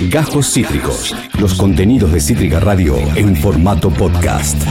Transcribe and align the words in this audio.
Gajos 0.00 0.52
Cítricos. 0.52 1.14
Los 1.40 1.54
contenidos 1.54 2.12
de 2.12 2.20
Cítrica 2.20 2.60
Radio 2.60 2.98
en 3.16 3.34
formato 3.34 3.88
podcast. 3.88 4.62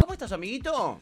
¿Cómo 0.00 0.12
estás, 0.12 0.32
amiguito? 0.32 1.00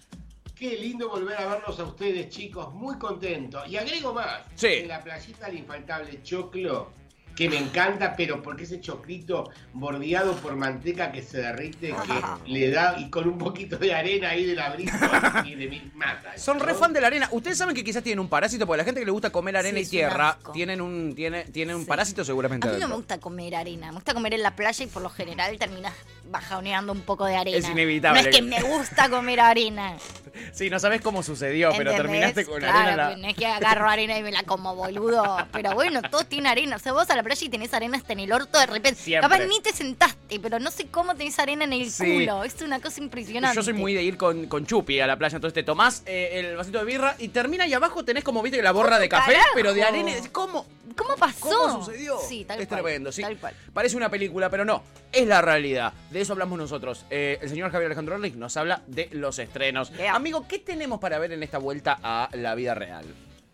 Qué 0.55 0.77
lindo 0.77 1.09
volver 1.09 1.39
a 1.39 1.47
verlos 1.47 1.81
a 1.81 1.85
ustedes, 1.85 2.29
chicos. 2.29 2.75
Muy 2.75 2.97
contento. 2.99 3.65
Y 3.67 3.77
agrego 3.79 4.13
más. 4.13 4.43
Sí. 4.55 4.67
En 4.67 4.89
la 4.89 5.03
playita 5.03 5.47
del 5.47 5.59
infaltable 5.61 6.23
choclo, 6.23 6.91
que 7.35 7.49
me 7.49 7.59
encanta, 7.59 8.15
pero 8.17 8.43
porque 8.43 8.65
ese 8.65 8.81
choclito 8.81 9.51
bordeado 9.73 10.35
por 10.37 10.57
manteca 10.57 11.11
que 11.11 11.23
se 11.23 11.39
derrite, 11.39 11.89
que 11.89 12.51
le 12.51 12.71
da, 12.71 12.97
y 12.99 13.11
con 13.11 13.29
un 13.29 13.39
poquito 13.39 13.77
de 13.77 13.95
arena 13.95 14.31
ahí 14.31 14.45
de 14.45 14.55
la 14.55 14.71
brisa, 14.71 15.45
y 15.47 15.55
de 15.55 15.69
mi 15.69 15.91
mata. 15.95 16.37
Son 16.37 16.59
¿no? 16.59 16.65
re 16.65 16.75
fan 16.75 16.93
de 16.93 17.01
la 17.01 17.09
arena. 17.09 17.29
Ustedes 17.33 17.59
saben 17.59 17.75
que 17.75 17.83
quizás 17.83 18.03
tienen 18.03 18.21
un 18.21 18.29
parásito, 18.29 18.67
porque 18.67 18.79
la 18.79 18.85
gente 18.85 19.01
que 19.01 19.07
le 19.07 19.13
gusta 19.13 19.31
comer 19.31 19.57
arena 19.57 19.79
Sí, 19.79 19.85
y 19.85 19.89
tierra, 19.89 20.39
tienen 20.53 20.81
un, 20.81 21.15
tiene, 21.15 21.45
tienen 21.45 21.77
un 21.77 21.87
parásito 21.87 22.25
seguramente. 22.25 22.69
A 22.69 22.73
mí 22.73 22.79
no 22.79 22.89
me 22.89 22.95
gusta 22.95 23.19
comer 23.19 23.55
arena, 23.57 23.89
me 23.89 23.95
gusta 23.95 24.15
comer 24.15 24.35
en 24.35 24.43
la 24.43 24.55
playa 24.55 24.85
y 24.85 24.89
por 24.89 25.03
lo 25.03 25.11
general 25.11 25.59
terminas 25.59 25.93
bajoneando 26.27 26.93
un 26.93 27.03
poco 27.03 27.27
de 27.27 27.37
arena. 27.37 27.57
Es 27.59 27.69
inevitable. 27.69 28.23
No 28.23 28.29
es 28.29 28.35
que 28.37 28.43
me 28.43 28.61
gusta 28.63 29.09
comer 29.09 29.41
arena. 29.41 29.97
Sí, 30.53 30.69
no 30.69 30.81
sabes 30.81 31.01
cómo 31.01 31.23
sucedió, 31.23 31.71
pero 31.77 31.93
terminaste 31.95 32.45
con 32.45 32.59
Claro, 32.59 32.97
la- 32.97 33.17
no 33.17 33.29
es 33.29 33.35
que 33.37 33.47
agarro 33.47 33.89
arena 33.89 34.19
y 34.19 34.23
me 34.25 34.33
la 34.33 34.43
como 34.43 34.75
boludo. 34.75 35.37
Pero 35.53 35.75
bueno, 35.75 36.03
todo 36.03 36.25
tiene 36.25 36.49
arena. 36.49 36.75
O 36.75 36.79
sea, 36.81 36.93
vos 36.93 37.09
a 37.09 37.15
la 37.15 37.23
playa 37.23 37.47
y 37.47 37.49
tenés 37.49 37.73
arena 37.73 37.97
hasta 37.99 38.15
en 38.15 38.19
el 38.21 38.33
orto 38.33 38.59
de 38.59 38.67
repente. 38.67 39.01
Siempre. 39.01 39.29
Capaz 39.31 39.45
ni 39.47 39.61
te 39.61 39.73
sentaste, 39.73 40.17
pero 40.43 40.59
no 40.59 40.71
sé 40.71 40.87
cómo 40.89 41.15
tenés 41.15 41.39
arena 41.39 41.65
en 41.65 41.73
el 41.73 41.91
Sí. 41.91 42.05
culo. 42.25 42.45
Es 42.45 42.61
una 42.63 42.81
cosa 42.81 43.01
impresionante. 43.01 43.55
Yo 43.57 43.63
soy 43.63 43.73
muy 43.75 43.95
de 43.95 44.03
ir 44.03 44.17
con, 44.17 44.47
con 44.47 44.67
Chupi 44.67 44.99
a 45.01 45.07
la 45.07 45.17
playa, 45.17 45.37
entonces 45.37 45.55
te 45.55 45.63
tomás 45.63 46.03
eh, 46.07 46.31
el 46.35 46.57
vasito 46.57 46.79
de 46.79 46.85
birra 46.85 47.15
y 47.19 47.29
termina 47.29 47.67
y 47.67 47.73
abajo 47.75 48.05
tenés 48.05 48.25
como, 48.25 48.43
viste, 48.43 48.61
la 48.63 48.73
borra 48.73 48.99
de 48.99 49.09
café, 49.09 49.33
carajo? 49.33 49.51
pero 49.55 49.75
de 49.75 49.83
arena. 49.85 50.13
¿Cómo? 50.33 50.67
¿Cómo 50.97 51.17
pasó? 51.17 51.49
¿Cómo 51.49 51.85
sucedió? 51.85 52.19
Sí, 52.29 52.45
tal 52.45 52.61
es 52.61 52.69
cual. 52.69 52.83
tremendo, 52.83 53.11
sí. 53.13 53.23
Tal 53.23 53.37
cual. 53.39 53.55
Parece 53.73 53.97
una 53.97 54.09
película, 54.11 54.49
pero 54.51 54.65
no. 54.65 54.83
Es 55.13 55.27
la 55.27 55.43
realidad. 55.43 55.93
De 56.11 56.21
eso 56.21 56.33
hablamos 56.33 56.59
nosotros. 56.59 57.05
Eh, 57.11 57.39
el 57.41 57.49
señor 57.49 57.71
Javier 57.71 57.87
Alejandro 57.87 58.15
Erlich 58.17 58.35
nos 58.35 58.57
habla 58.57 58.83
de 58.87 59.09
los 59.13 59.39
estrenos. 59.39 59.93
Yeah. 59.93 60.15
Amigo, 60.15 60.47
¿qué 60.49 60.59
tenemos 60.59 61.01
para 61.01 61.19
ver 61.19 61.33
en 61.33 61.43
esta 61.43 61.59
vuelta 61.59 61.99
a 62.03 62.29
la 62.33 62.55
vida 62.55 62.75
real? 62.75 63.05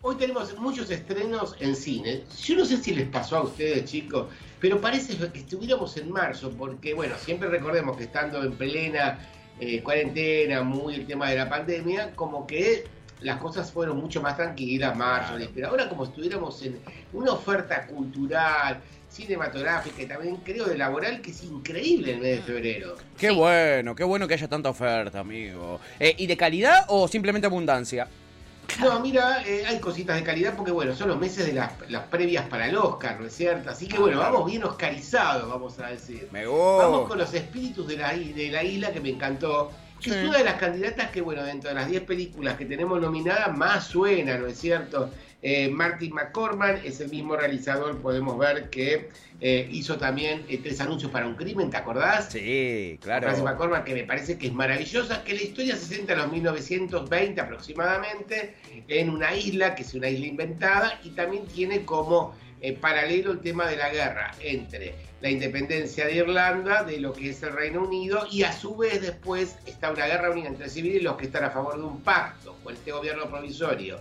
Hoy 0.03 0.15
tenemos 0.15 0.57
muchos 0.57 0.89
estrenos 0.89 1.55
en 1.59 1.75
cine. 1.75 2.23
Yo 2.43 2.55
no 2.55 2.65
sé 2.65 2.77
si 2.77 2.95
les 2.95 3.07
pasó 3.07 3.37
a 3.37 3.43
ustedes, 3.43 3.85
chicos, 3.85 4.29
pero 4.59 4.81
parece 4.81 5.15
que 5.29 5.39
estuviéramos 5.39 5.95
en 5.95 6.11
marzo, 6.11 6.51
porque, 6.57 6.95
bueno, 6.95 7.13
siempre 7.23 7.49
recordemos 7.49 7.95
que 7.97 8.05
estando 8.05 8.43
en 8.43 8.53
plena 8.53 9.19
eh, 9.59 9.83
cuarentena, 9.83 10.63
muy 10.63 10.95
el 10.95 11.05
tema 11.05 11.29
de 11.29 11.37
la 11.37 11.47
pandemia, 11.47 12.15
como 12.15 12.47
que 12.47 12.85
las 13.19 13.37
cosas 13.37 13.71
fueron 13.71 13.97
mucho 13.97 14.23
más 14.23 14.35
tranquilas, 14.35 14.97
marzo, 14.97 15.35
pero 15.53 15.67
ahora 15.67 15.87
como 15.87 16.05
estuviéramos 16.05 16.59
en 16.63 16.79
una 17.13 17.33
oferta 17.33 17.85
cultural, 17.85 18.81
cinematográfica 19.07 20.01
y 20.01 20.05
también 20.07 20.37
creo 20.37 20.65
de 20.65 20.79
laboral 20.79 21.21
que 21.21 21.29
es 21.29 21.43
increíble 21.43 22.13
el 22.13 22.21
mes 22.21 22.37
de 22.37 22.41
febrero. 22.41 22.95
Qué 23.19 23.29
Sí. 23.29 23.35
bueno, 23.35 23.93
qué 23.93 24.03
bueno 24.03 24.27
que 24.27 24.33
haya 24.33 24.47
tanta 24.47 24.69
oferta, 24.69 25.19
amigo. 25.19 25.79
Eh, 25.99 26.15
¿Y 26.17 26.25
de 26.25 26.37
calidad 26.37 26.85
o 26.87 27.07
simplemente 27.07 27.45
abundancia? 27.45 28.07
No, 28.79 28.99
mira, 28.99 29.43
eh, 29.45 29.63
hay 29.67 29.79
cositas 29.79 30.15
de 30.15 30.23
calidad 30.23 30.55
porque, 30.55 30.71
bueno, 30.71 30.95
son 30.95 31.09
los 31.09 31.19
meses 31.19 31.45
de 31.45 31.53
las, 31.53 31.73
las 31.89 32.03
previas 32.03 32.47
para 32.47 32.67
el 32.67 32.77
Oscar, 32.77 33.19
¿no 33.19 33.27
es 33.27 33.33
cierto? 33.33 33.69
Así 33.69 33.87
que, 33.87 33.99
bueno, 33.99 34.19
vamos 34.19 34.45
bien 34.45 34.63
oscarizados, 34.63 35.49
vamos 35.49 35.79
a 35.79 35.87
decir. 35.87 36.27
Me 36.31 36.45
gusta. 36.45 36.87
Vamos 36.87 37.07
con 37.07 37.17
los 37.17 37.33
espíritus 37.33 37.87
de 37.87 37.97
la, 37.97 38.13
de 38.13 38.49
la 38.51 38.63
isla 38.63 38.91
que 38.91 38.99
me 38.99 39.09
encantó. 39.09 39.71
Sí. 39.99 40.09
es 40.09 40.27
una 40.27 40.39
de 40.39 40.43
las 40.43 40.55
candidatas 40.55 41.11
que, 41.11 41.21
bueno, 41.21 41.43
dentro 41.43 41.69
de 41.69 41.75
las 41.75 41.87
10 41.87 42.03
películas 42.03 42.57
que 42.57 42.65
tenemos 42.65 42.99
nominadas, 42.99 43.55
más 43.55 43.85
suena, 43.85 44.37
¿no 44.37 44.47
es 44.47 44.57
cierto? 44.57 45.11
Eh, 45.41 45.69
Martin 45.69 46.13
McCorman 46.13 46.81
es 46.83 46.99
el 47.01 47.09
mismo 47.09 47.35
realizador, 47.35 47.97
podemos 47.99 48.37
ver 48.37 48.69
que 48.69 49.09
eh, 49.39 49.67
hizo 49.71 49.97
también 49.97 50.45
eh, 50.47 50.59
tres 50.61 50.79
anuncios 50.81 51.11
para 51.11 51.25
un 51.25 51.33
crimen, 51.33 51.71
¿te 51.71 51.77
acordás? 51.77 52.31
Sí, 52.31 52.99
claro. 53.01 53.23
Francis 53.23 53.43
McCormack, 53.43 53.83
que 53.85 53.95
me 53.95 54.03
parece 54.03 54.37
que 54.37 54.47
es 54.47 54.53
maravillosa, 54.53 55.23
que 55.23 55.33
la 55.33 55.41
historia 55.41 55.75
se 55.75 55.95
centra 55.95 56.13
en 56.13 56.21
los 56.21 56.31
1920 56.31 57.41
aproximadamente, 57.41 58.53
en 58.87 59.09
una 59.09 59.35
isla, 59.35 59.73
que 59.73 59.81
es 59.81 59.93
una 59.95 60.09
isla 60.09 60.27
inventada, 60.27 60.99
y 61.03 61.09
también 61.09 61.47
tiene 61.47 61.85
como 61.85 62.35
eh, 62.63 62.73
paralelo 62.73 63.31
el 63.31 63.39
tema 63.39 63.67
de 63.67 63.75
la 63.75 63.89
guerra 63.89 64.31
entre 64.39 64.93
la 65.21 65.31
independencia 65.31 66.05
de 66.05 66.17
Irlanda, 66.17 66.83
de 66.83 66.99
lo 66.99 67.11
que 67.11 67.31
es 67.31 67.41
el 67.41 67.53
Reino 67.53 67.81
Unido, 67.81 68.27
y 68.29 68.43
a 68.43 68.53
su 68.53 68.77
vez 68.77 69.01
después 69.01 69.57
está 69.65 69.91
una 69.91 70.05
guerra 70.05 70.29
unida 70.29 70.49
entre 70.49 70.69
civiles, 70.69 71.01
los 71.01 71.17
que 71.17 71.25
están 71.25 71.43
a 71.43 71.49
favor 71.49 71.77
de 71.77 71.83
un 71.83 72.01
pacto 72.01 72.55
con 72.63 72.75
este 72.75 72.91
gobierno 72.91 73.27
provisorio, 73.27 73.99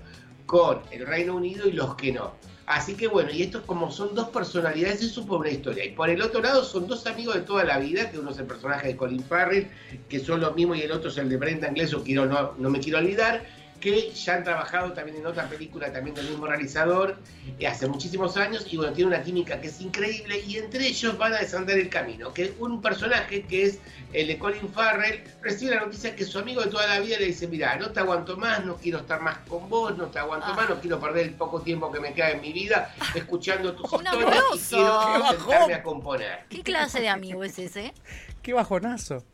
con 0.50 0.80
el 0.90 1.06
Reino 1.06 1.36
Unido 1.36 1.68
y 1.68 1.72
los 1.72 1.94
que 1.94 2.10
no. 2.10 2.32
Así 2.66 2.94
que 2.94 3.06
bueno, 3.06 3.30
y 3.30 3.42
estos 3.42 3.62
como 3.62 3.88
son 3.88 4.16
dos 4.16 4.30
personalidades, 4.30 5.00
es 5.00 5.12
por 5.20 5.42
una 5.42 5.50
historia. 5.50 5.84
Y 5.84 5.90
por 5.90 6.10
el 6.10 6.20
otro 6.20 6.40
lado 6.40 6.64
son 6.64 6.88
dos 6.88 7.06
amigos 7.06 7.36
de 7.36 7.42
toda 7.42 7.62
la 7.62 7.78
vida, 7.78 8.10
que 8.10 8.18
uno 8.18 8.32
es 8.32 8.38
el 8.38 8.46
personaje 8.46 8.88
de 8.88 8.96
Colin 8.96 9.22
Farrell, 9.22 9.68
que 10.08 10.18
son 10.18 10.40
los 10.40 10.56
mismos, 10.56 10.78
y 10.78 10.82
el 10.82 10.90
otro 10.90 11.08
es 11.08 11.18
el 11.18 11.28
de 11.28 11.36
Brenda 11.36 11.68
Ingleso, 11.68 12.02
quiero, 12.02 12.26
no, 12.26 12.54
no 12.58 12.68
me 12.68 12.80
quiero 12.80 12.98
olvidar, 12.98 13.46
que 13.80 14.12
ya 14.12 14.34
han 14.34 14.44
trabajado 14.44 14.92
también 14.92 15.16
en 15.16 15.26
otra 15.26 15.48
película, 15.48 15.92
también 15.92 16.14
del 16.14 16.28
mismo 16.28 16.46
realizador, 16.46 17.16
eh, 17.58 17.66
hace 17.66 17.88
muchísimos 17.88 18.36
años, 18.36 18.66
y 18.70 18.76
bueno, 18.76 18.92
tiene 18.92 19.08
una 19.08 19.22
química 19.22 19.60
que 19.60 19.68
es 19.68 19.80
increíble, 19.80 20.40
y 20.46 20.58
entre 20.58 20.86
ellos 20.86 21.16
van 21.16 21.32
a 21.34 21.38
desandar 21.38 21.78
el 21.78 21.88
camino, 21.88 22.32
que 22.32 22.52
un 22.58 22.82
personaje 22.82 23.42
que 23.42 23.64
es 23.64 23.78
el 24.12 24.26
de 24.26 24.38
Colin 24.38 24.68
Farrell, 24.72 25.22
recibe 25.40 25.74
la 25.74 25.80
noticia 25.82 26.14
que 26.14 26.24
su 26.24 26.38
amigo 26.38 26.62
de 26.62 26.68
toda 26.68 26.86
la 26.86 27.00
vida 27.00 27.18
le 27.18 27.26
dice, 27.26 27.48
mira, 27.48 27.76
no 27.76 27.90
te 27.90 28.00
aguanto 28.00 28.36
más, 28.36 28.64
no 28.64 28.76
quiero 28.76 28.98
estar 28.98 29.20
más 29.20 29.38
con 29.48 29.68
vos, 29.68 29.96
no 29.96 30.06
te 30.06 30.18
aguanto 30.18 30.46
Ah. 30.50 30.54
más, 30.54 30.68
no 30.68 30.80
quiero 30.80 31.00
perder 31.00 31.26
el 31.26 31.34
poco 31.34 31.60
tiempo 31.60 31.90
que 31.90 32.00
me 32.00 32.12
queda 32.12 32.30
en 32.32 32.40
mi 32.40 32.52
vida 32.52 32.94
escuchando 33.14 33.74
tus 33.74 33.90
Un 33.92 34.00
historias 34.02 34.44
y 34.54 34.58
quiero 34.58 35.28
sentarme 35.30 35.74
a 35.74 35.82
componer. 35.82 36.44
¿Qué 36.48 36.62
clase 36.62 37.00
de 37.00 37.08
amigo 37.08 37.44
es 37.44 37.58
ese? 37.58 37.94
Qué 38.42 38.52
bajonazo. 38.52 39.24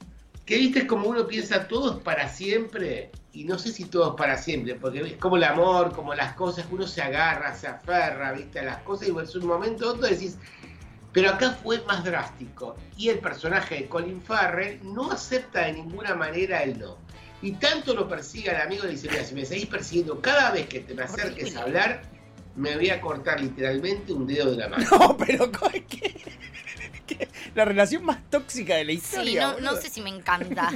Que 0.47 0.57
viste, 0.57 0.81
es 0.81 0.85
como 0.87 1.09
uno 1.09 1.27
piensa, 1.27 1.67
todo 1.69 1.97
es 1.97 2.03
para 2.03 2.29
siempre, 2.29 3.11
y 3.33 3.45
no 3.45 3.59
sé 3.59 3.73
si 3.73 3.85
todo 3.85 4.11
es 4.11 4.17
para 4.17 4.39
siempre, 4.39 4.77
porque 4.77 5.01
es 5.01 5.17
como 5.17 5.37
el 5.37 5.45
amor, 5.45 5.93
como 5.93 6.15
las 6.15 6.35
cosas, 6.35 6.67
uno 6.71 6.87
se 6.87 7.03
agarra, 7.03 7.55
se 7.55 7.67
aferra, 7.67 8.33
viste, 8.33 8.61
a 8.61 8.65
las 8.65 8.83
cosas, 8.83 9.09
y 9.09 9.11
en 9.11 9.17
un 9.17 9.47
momento 9.49 9.91
otro 9.91 10.07
decís, 10.07 10.39
pero 11.13 11.31
acá 11.31 11.59
fue 11.63 11.83
más 11.85 12.05
drástico, 12.05 12.77
y 12.97 13.09
el 13.09 13.19
personaje 13.19 13.75
de 13.75 13.89
Colin 13.89 14.23
Farrell 14.23 14.79
no 14.85 15.11
acepta 15.11 15.63
de 15.63 15.75
ninguna 15.75 16.15
manera 16.15 16.63
el 16.63 16.79
no. 16.79 16.97
Y 17.43 17.53
tanto 17.53 17.93
lo 17.93 18.09
persigue 18.09 18.51
al 18.51 18.63
amigo, 18.63 18.85
le 18.85 18.93
dice, 18.93 19.09
mira, 19.11 19.25
si 19.25 19.35
me 19.35 19.45
seguís 19.45 19.67
persiguiendo 19.67 20.21
cada 20.23 20.53
vez 20.53 20.69
que 20.69 20.81
te 20.81 20.95
me 20.95 21.03
acerques 21.03 21.57
a 21.57 21.63
hablar, 21.63 22.03
me 22.55 22.75
voy 22.77 22.91
a 22.91 23.01
cortar 23.01 23.41
literalmente 23.41 24.13
un 24.13 24.27
dedo 24.27 24.53
de 24.53 24.57
la 24.57 24.69
mano. 24.69 24.87
No, 24.99 25.17
pero 25.17 25.51
¿qué? 25.89 26.15
La 27.57 27.65
relación 27.65 28.05
más 28.05 28.19
tóxica 28.31 28.75
de 28.77 28.85
la 28.85 28.91
Sí, 28.93 28.99
historia. 28.99 29.43
no, 29.47 29.61
no 29.61 29.77
sé 29.77 29.89
si 29.89 30.03
me 30.03 30.11
encanta. 30.11 30.71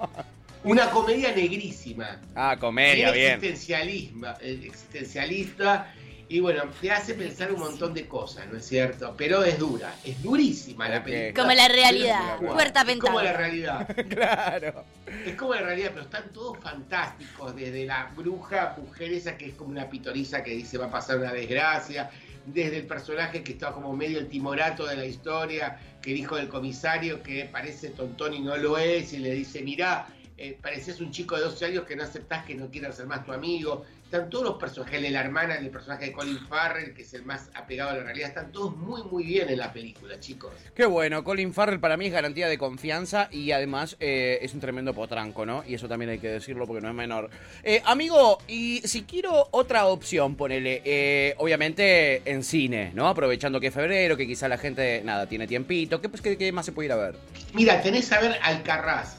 Una 0.64 0.90
comedia 0.90 1.34
negrísima. 1.34 2.20
Ah, 2.34 2.58
comedia, 2.60 3.10
bien 3.10 3.32
existencialismo, 3.32 4.26
eh, 4.42 4.60
existencialista 4.66 5.94
y 6.28 6.38
bueno, 6.38 6.64
te 6.78 6.90
hace 6.92 7.14
pensar 7.14 7.50
un 7.52 7.60
montón 7.60 7.94
de 7.94 8.06
cosas, 8.06 8.46
¿no 8.52 8.58
es 8.58 8.66
cierto? 8.66 9.14
Pero 9.16 9.42
es 9.42 9.58
dura, 9.58 9.94
es 10.04 10.22
durísima 10.22 10.90
la 10.90 11.02
película. 11.02 11.42
Como 11.42 11.54
la 11.54 11.68
realidad, 11.68 12.36
puerta 12.38 12.82
Es 12.82 12.98
como 12.98 13.20
la 13.22 13.32
realidad, 13.32 13.88
Claro. 14.10 14.84
es 15.26 15.34
como 15.36 15.54
la 15.54 15.62
realidad, 15.62 15.90
pero 15.94 16.02
están 16.04 16.28
todos 16.34 16.58
fantásticos, 16.58 17.56
desde 17.56 17.86
la 17.86 18.12
bruja, 18.14 18.76
mujer 18.76 19.10
esa 19.14 19.38
que 19.38 19.46
es 19.46 19.54
como 19.54 19.70
una 19.70 19.88
pitoriza 19.88 20.44
que 20.44 20.50
dice 20.50 20.76
va 20.76 20.86
a 20.86 20.90
pasar 20.90 21.16
una 21.18 21.32
desgracia, 21.32 22.10
desde 22.46 22.78
el 22.78 22.86
personaje 22.86 23.42
que 23.42 23.52
está 23.52 23.72
como 23.72 23.94
medio 23.94 24.18
el 24.18 24.28
timorato 24.28 24.86
de 24.86 24.96
la 24.96 25.04
historia, 25.04 25.78
que 26.02 26.12
el 26.12 26.18
hijo 26.18 26.36
del 26.36 26.48
comisario 26.48 27.22
que 27.22 27.44
parece 27.44 27.90
tontón 27.90 28.34
y 28.34 28.40
no 28.40 28.56
lo 28.56 28.78
es, 28.78 29.12
y 29.12 29.18
le 29.18 29.34
dice, 29.34 29.62
mirá, 29.62 30.06
eh, 30.36 30.58
pareces 30.60 31.00
un 31.00 31.10
chico 31.10 31.36
de 31.36 31.42
12 31.42 31.66
años 31.66 31.84
que 31.84 31.94
no 31.94 32.02
aceptás 32.02 32.46
que 32.46 32.54
no 32.54 32.70
quieran 32.70 32.92
ser 32.94 33.06
más 33.06 33.24
tu 33.26 33.32
amigo. 33.32 33.84
Están 34.10 34.28
todos 34.28 34.44
los 34.44 34.54
personajes, 34.58 35.00
de 35.00 35.08
la 35.08 35.20
hermana, 35.20 35.54
el 35.54 35.70
personaje 35.70 36.06
de 36.06 36.12
Colin 36.12 36.40
Farrell, 36.48 36.92
que 36.94 37.02
es 37.02 37.14
el 37.14 37.24
más 37.24 37.48
apegado 37.54 37.90
a 37.90 37.94
la 37.94 38.02
realidad, 38.02 38.30
están 38.30 38.50
todos 38.50 38.76
muy, 38.76 39.04
muy 39.04 39.22
bien 39.22 39.48
en 39.48 39.58
la 39.58 39.72
película, 39.72 40.18
chicos. 40.18 40.52
Qué 40.74 40.84
bueno, 40.84 41.22
Colin 41.22 41.54
Farrell 41.54 41.78
para 41.78 41.96
mí 41.96 42.06
es 42.06 42.12
garantía 42.12 42.48
de 42.48 42.58
confianza 42.58 43.28
y 43.30 43.52
además 43.52 43.96
eh, 44.00 44.40
es 44.42 44.52
un 44.52 44.58
tremendo 44.58 44.94
potranco, 44.94 45.46
¿no? 45.46 45.62
Y 45.64 45.74
eso 45.74 45.86
también 45.86 46.10
hay 46.10 46.18
que 46.18 46.26
decirlo 46.26 46.66
porque 46.66 46.82
no 46.82 46.88
es 46.88 46.94
menor. 46.96 47.30
Eh, 47.62 47.82
amigo, 47.84 48.38
y 48.48 48.80
si 48.80 49.02
quiero 49.02 49.46
otra 49.52 49.86
opción, 49.86 50.34
ponele, 50.34 50.82
eh, 50.84 51.36
obviamente 51.38 52.28
en 52.28 52.42
cine, 52.42 52.90
¿no? 52.92 53.06
Aprovechando 53.06 53.60
que 53.60 53.68
es 53.68 53.74
febrero, 53.74 54.16
que 54.16 54.26
quizá 54.26 54.48
la 54.48 54.58
gente, 54.58 55.02
nada, 55.04 55.28
tiene 55.28 55.46
tiempito, 55.46 56.00
¿qué, 56.00 56.08
pues, 56.08 56.20
qué, 56.20 56.36
qué 56.36 56.50
más 56.50 56.66
se 56.66 56.72
puede 56.72 56.86
ir 56.86 56.92
a 56.94 56.96
ver? 56.96 57.14
Mira, 57.54 57.80
tenés 57.80 58.10
a 58.10 58.20
ver 58.20 58.40
Alcarraz, 58.42 59.18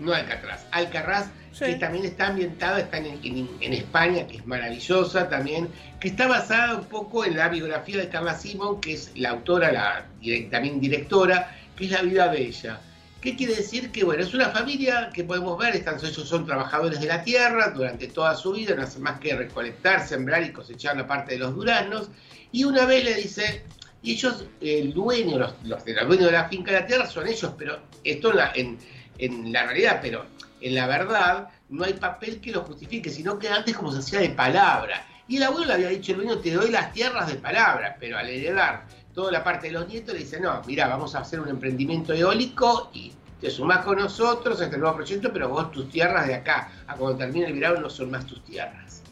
no 0.00 0.14
Alcatraz, 0.14 0.64
Alcarraz, 0.70 1.28
Sí. 1.56 1.64
que 1.64 1.74
también 1.76 2.04
está 2.04 2.26
ambientada, 2.26 2.80
está 2.80 2.98
en, 2.98 3.18
en- 3.22 3.72
España, 3.72 4.26
que 4.26 4.36
es 4.36 4.46
maravillosa 4.46 5.26
también, 5.30 5.70
que 6.00 6.08
está 6.08 6.28
basada 6.28 6.74
un 6.76 6.84
poco 6.84 7.24
en 7.24 7.34
la 7.34 7.48
biografía 7.48 7.96
de 7.96 8.10
Carla 8.10 8.36
Simon, 8.36 8.78
que 8.78 8.92
es 8.92 9.10
la 9.14 9.30
autora, 9.30 9.72
la 9.72 10.06
también 10.50 10.80
directora, 10.80 11.56
que 11.74 11.86
es 11.86 11.92
la 11.92 12.02
vida 12.02 12.28
de 12.28 12.42
ella. 12.42 12.78
¿Qué 13.22 13.36
quiere 13.36 13.54
decir? 13.54 13.90
Que 13.90 14.04
bueno, 14.04 14.22
es 14.22 14.34
una 14.34 14.50
familia 14.50 15.08
que 15.14 15.24
podemos 15.24 15.56
ver, 15.56 15.74
están, 15.74 15.96
ellos 15.96 16.28
son 16.28 16.44
trabajadores 16.44 17.00
de 17.00 17.06
la 17.06 17.22
tierra 17.24 17.70
durante 17.70 18.08
toda 18.08 18.34
su 18.34 18.52
vida, 18.52 18.74
no 18.74 18.82
hacen 18.82 19.02
más 19.02 19.18
que 19.18 19.34
recolectar, 19.34 20.06
sembrar 20.06 20.42
y 20.42 20.52
cosechar 20.52 20.94
la 20.98 21.06
parte 21.06 21.32
de 21.32 21.38
los 21.38 21.54
duraznos, 21.54 22.10
y 22.52 22.64
una 22.64 22.84
vez 22.84 23.02
le 23.02 23.14
dice, 23.14 23.64
y 24.02 24.12
ellos, 24.12 24.44
el 24.60 24.92
dueño, 24.92 25.38
los, 25.38 25.54
los, 25.64 25.82
dueños 25.86 26.26
de 26.26 26.32
la 26.32 26.50
finca 26.50 26.70
de 26.72 26.80
la 26.80 26.86
tierra 26.86 27.06
son 27.06 27.26
ellos, 27.26 27.50
pero 27.56 27.78
esto 28.04 28.32
en, 28.54 28.78
en 29.18 29.52
la 29.52 29.64
realidad, 29.64 30.00
pero 30.02 30.26
en 30.60 30.74
la 30.74 30.86
verdad 30.86 31.48
no 31.68 31.84
hay 31.84 31.94
papel 31.94 32.40
que 32.40 32.52
lo 32.52 32.62
justifique, 32.62 33.10
sino 33.10 33.38
que 33.38 33.48
antes 33.48 33.76
como 33.76 33.92
se 33.92 33.98
hacía 33.98 34.20
de 34.20 34.30
palabra. 34.30 35.06
Y 35.28 35.38
el 35.38 35.42
abuelo 35.42 35.66
le 35.66 35.74
había 35.74 35.88
dicho, 35.88 36.12
el 36.12 36.18
dueño, 36.18 36.38
te 36.38 36.52
doy 36.52 36.70
las 36.70 36.92
tierras 36.92 37.26
de 37.28 37.34
palabra, 37.34 37.96
pero 37.98 38.16
al 38.16 38.28
heredar 38.28 38.84
toda 39.12 39.32
la 39.32 39.42
parte 39.42 39.68
de 39.68 39.72
los 39.72 39.88
nietos 39.88 40.14
le 40.14 40.20
dice, 40.20 40.38
no, 40.38 40.62
mira, 40.66 40.86
vamos 40.88 41.14
a 41.14 41.20
hacer 41.20 41.40
un 41.40 41.48
emprendimiento 41.48 42.12
eólico 42.12 42.90
y 42.92 43.12
te 43.40 43.50
sumás 43.50 43.84
con 43.84 43.98
nosotros 43.98 44.60
a 44.60 44.64
este 44.64 44.78
nuevo 44.78 44.96
proyecto, 44.96 45.32
pero 45.32 45.48
vos 45.48 45.70
tus 45.72 45.88
tierras 45.88 46.26
de 46.26 46.34
acá, 46.34 46.70
a 46.86 46.94
cuando 46.94 47.18
termine 47.18 47.46
el 47.46 47.52
virado, 47.54 47.80
no 47.80 47.90
son 47.90 48.10
más 48.10 48.26
tus 48.26 48.44
tierras. 48.44 49.02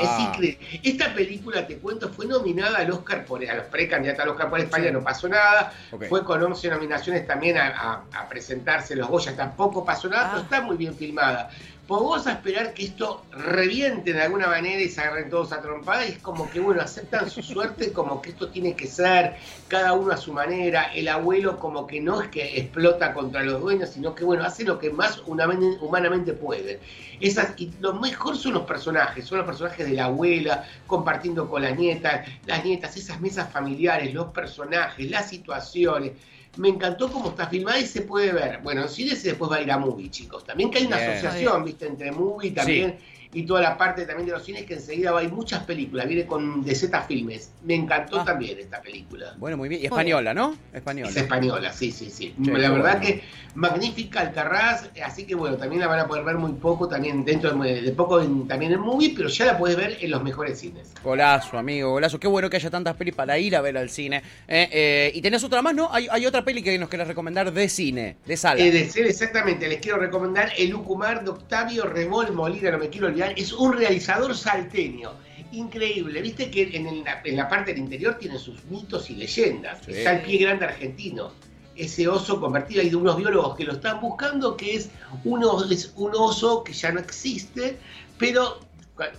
Es 0.00 0.20
increíble. 0.20 0.58
Esta 0.82 1.12
película, 1.14 1.66
te 1.66 1.76
cuento, 1.78 2.08
fue 2.08 2.26
nominada 2.26 2.78
al 2.78 2.90
Oscar 2.90 3.24
por, 3.24 3.44
a 3.44 3.54
los 3.54 3.66
precandidatos 3.66 4.22
al 4.22 4.30
Oscar 4.30 4.48
por 4.48 4.60
España, 4.60 4.86
Sí. 4.86 4.92
no 4.92 5.02
pasó 5.04 5.28
nada. 5.28 5.72
Fue 6.08 6.24
con 6.24 6.42
11 6.42 6.68
nominaciones 6.70 7.26
también 7.26 7.58
a, 7.58 7.68
a- 7.68 8.02
a 8.20 8.28
presentarse 8.28 8.96
los 8.96 9.08
Goya, 9.08 9.36
tampoco 9.36 9.84
pasó 9.84 10.08
nada, 10.08 10.24
Ah. 10.26 10.28
pero 10.32 10.42
está 10.44 10.60
muy 10.62 10.76
bien 10.76 10.94
filmada. 10.94 11.50
Pues 11.88 12.02
vos 12.02 12.26
a 12.26 12.32
esperar 12.32 12.74
que 12.74 12.84
esto 12.84 13.28
reviente 13.30 14.12
de 14.12 14.20
alguna 14.20 14.46
manera 14.46 14.78
y 14.78 14.90
se 14.90 15.00
agarren 15.00 15.30
todos 15.30 15.54
a 15.54 15.62
trompada 15.62 16.04
y 16.04 16.10
es 16.10 16.18
como 16.18 16.50
que, 16.50 16.60
bueno, 16.60 16.82
aceptan 16.82 17.30
su 17.30 17.42
suerte 17.42 17.94
como 17.94 18.20
que 18.20 18.28
esto 18.28 18.50
tiene 18.50 18.76
que 18.76 18.86
ser, 18.86 19.36
cada 19.68 19.94
uno 19.94 20.12
a 20.12 20.18
su 20.18 20.34
manera, 20.34 20.92
el 20.94 21.08
abuelo 21.08 21.58
como 21.58 21.86
que 21.86 22.02
no 22.02 22.20
es 22.20 22.28
que 22.28 22.58
explota 22.58 23.14
contra 23.14 23.42
los 23.42 23.62
dueños, 23.62 23.88
sino 23.88 24.14
que, 24.14 24.22
bueno, 24.22 24.44
hace 24.44 24.64
lo 24.64 24.78
que 24.78 24.90
más 24.90 25.22
humanamente, 25.24 26.34
puede. 26.34 26.82
Esas, 27.20 27.54
y 27.56 27.72
lo 27.78 27.94
mejor 27.94 28.36
son 28.36 28.52
los 28.52 28.64
personajes, 28.64 29.24
son 29.24 29.38
los 29.38 29.46
personajes 29.46 29.86
de 29.86 29.94
la 29.94 30.04
abuela, 30.04 30.68
compartiendo 30.86 31.48
con 31.48 31.62
la 31.62 31.70
nieta, 31.70 32.22
las 32.44 32.66
nietas, 32.66 32.98
esas 32.98 33.18
mesas 33.18 33.50
familiares, 33.50 34.12
los 34.12 34.26
personajes, 34.30 35.10
las 35.10 35.30
situaciones. 35.30 36.12
Me 36.58 36.68
encantó 36.68 37.10
cómo 37.10 37.30
está 37.30 37.46
filmada 37.46 37.78
y 37.78 37.86
se 37.86 38.02
puede 38.02 38.32
ver. 38.32 38.60
Bueno, 38.62 38.82
en 38.82 38.88
cines 38.88 39.22
después 39.22 39.50
va 39.50 39.56
a 39.56 39.62
ir 39.62 39.70
a 39.70 39.78
Movie, 39.78 40.10
chicos. 40.10 40.44
También 40.44 40.70
que 40.70 40.78
hay 40.78 40.86
una 40.86 40.96
Bien. 40.96 41.10
asociación, 41.10 41.64
viste, 41.64 41.86
entre 41.86 42.12
Movie 42.12 42.50
también 42.50 42.98
y 43.32 43.44
toda 43.44 43.60
la 43.60 43.76
parte 43.76 44.04
también 44.06 44.26
de 44.26 44.32
los 44.32 44.44
cines 44.44 44.64
que 44.64 44.74
enseguida 44.74 45.12
va 45.12 45.20
a 45.20 45.22
ir 45.24 45.30
muchas 45.32 45.64
películas. 45.64 46.06
Viene 46.08 46.26
con 46.26 46.64
de 46.64 46.74
Z 46.74 47.02
Filmes. 47.02 47.50
Me 47.64 47.74
encantó 47.74 48.20
Ah. 48.20 48.24
también 48.24 48.58
esta 48.58 48.80
película. 48.80 49.34
Bueno, 49.38 49.56
muy 49.56 49.68
bien. 49.68 49.82
Y 49.82 49.84
española, 49.86 50.32
¿no? 50.34 50.56
Española. 50.72 51.10
Es 51.10 51.16
española, 51.16 51.72
sí, 51.72 51.92
sí, 51.92 52.10
sí. 52.10 52.34
Che, 52.42 52.50
la 52.52 52.70
verdad 52.70 52.98
bueno. 52.98 53.06
que 53.06 53.22
magnífica 53.54 54.20
Alcarraz, 54.20 54.88
así 55.04 55.24
que 55.26 55.34
bueno, 55.34 55.56
también 55.56 55.80
la 55.80 55.88
van 55.88 56.00
a 56.00 56.06
poder 56.06 56.24
ver 56.24 56.36
muy 56.36 56.52
poco, 56.52 56.88
también 56.88 57.24
dentro 57.24 57.52
de, 57.54 57.82
de 57.82 57.92
poco 57.92 58.20
en- 58.20 58.46
también 58.46 58.72
en 58.72 58.80
movie, 58.80 59.12
pero 59.16 59.28
ya 59.28 59.46
la 59.46 59.58
puedes 59.58 59.76
ver 59.76 59.98
en 60.00 60.10
los 60.10 60.22
mejores 60.22 60.58
cines. 60.60 60.92
Golazo, 61.02 61.58
amigo, 61.58 61.90
golazo. 61.90 62.18
Qué 62.20 62.28
bueno 62.28 62.48
que 62.48 62.56
haya 62.56 62.70
tantas 62.70 62.94
pelis 62.96 63.14
para 63.14 63.38
ir 63.38 63.56
a 63.56 63.60
ver 63.60 63.76
al 63.76 63.90
cine. 63.90 64.22
Eh, 64.46 64.68
eh, 64.72 65.12
y 65.14 65.20
tenés 65.20 65.42
otra 65.44 65.60
más, 65.60 65.74
¿no? 65.74 65.92
Hay, 65.92 66.06
hay 66.10 66.24
otra 66.26 66.44
peli 66.44 66.62
que 66.62 66.78
nos 66.78 66.88
querés 66.88 67.08
recomendar 67.08 67.52
de 67.52 67.68
cine, 67.68 68.16
de 68.26 68.36
sala. 68.36 68.60
Eh, 68.62 68.70
de 68.70 68.88
ser 68.88 69.06
exactamente, 69.06 69.68
les 69.68 69.80
quiero 69.80 69.98
recomendar 69.98 70.50
El 70.56 70.74
Ucumar 70.74 71.24
de 71.24 71.30
Octavio 71.30 71.84
Rebol 71.84 72.32
Molina, 72.32 72.70
no 72.70 72.78
me 72.78 72.88
quiero 72.88 73.08
olvidar, 73.08 73.17
es 73.26 73.52
un 73.52 73.72
realizador 73.72 74.36
salteño. 74.36 75.12
Increíble, 75.52 76.20
viste 76.20 76.50
que 76.50 76.76
en, 76.76 77.04
la 77.36 77.48
parte 77.48 77.72
del 77.72 77.80
interior 77.80 78.16
tiene 78.18 78.38
sus 78.38 78.64
mitos 78.64 79.08
y 79.10 79.16
leyendas. 79.16 79.78
Sí. 79.84 79.92
Está 79.92 80.16
el 80.16 80.22
pie 80.22 80.38
grande 80.38 80.66
argentino, 80.66 81.32
ese 81.78 82.08
oso 82.08 82.40
convertido, 82.40 82.82
hay 82.82 82.90
de 82.90 82.96
unos 82.96 83.16
biólogos 83.16 83.56
que 83.56 83.64
lo 83.64 83.72
están 83.72 84.00
buscando, 84.00 84.56
que 84.56 84.74
es 84.74 84.90
un, 85.24 85.44
oso, 85.44 85.70
es 85.70 85.92
un 85.96 86.12
oso 86.14 86.64
que 86.64 86.72
ya 86.72 86.90
no 86.90 87.00
existe, 87.00 87.78
pero 88.18 88.58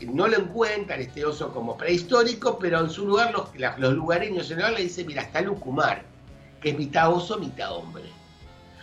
no 0.01 0.27
lo 0.27 0.37
encuentran 0.37 0.99
este 0.99 1.25
oso 1.25 1.53
como 1.53 1.77
prehistórico, 1.77 2.59
pero 2.59 2.81
en 2.81 2.89
su 2.89 3.07
lugar 3.07 3.31
los, 3.31 3.79
los 3.79 3.93
lugareños 3.93 4.43
en 4.43 4.57
general 4.57 4.75
le 4.75 4.83
dicen, 4.83 5.07
mira, 5.07 5.21
está 5.21 5.39
el 5.39 5.49
Ucumar, 5.49 6.03
que 6.61 6.71
es 6.71 6.77
mitad 6.77 7.11
oso, 7.11 7.39
mitad 7.39 7.73
hombre. 7.73 8.03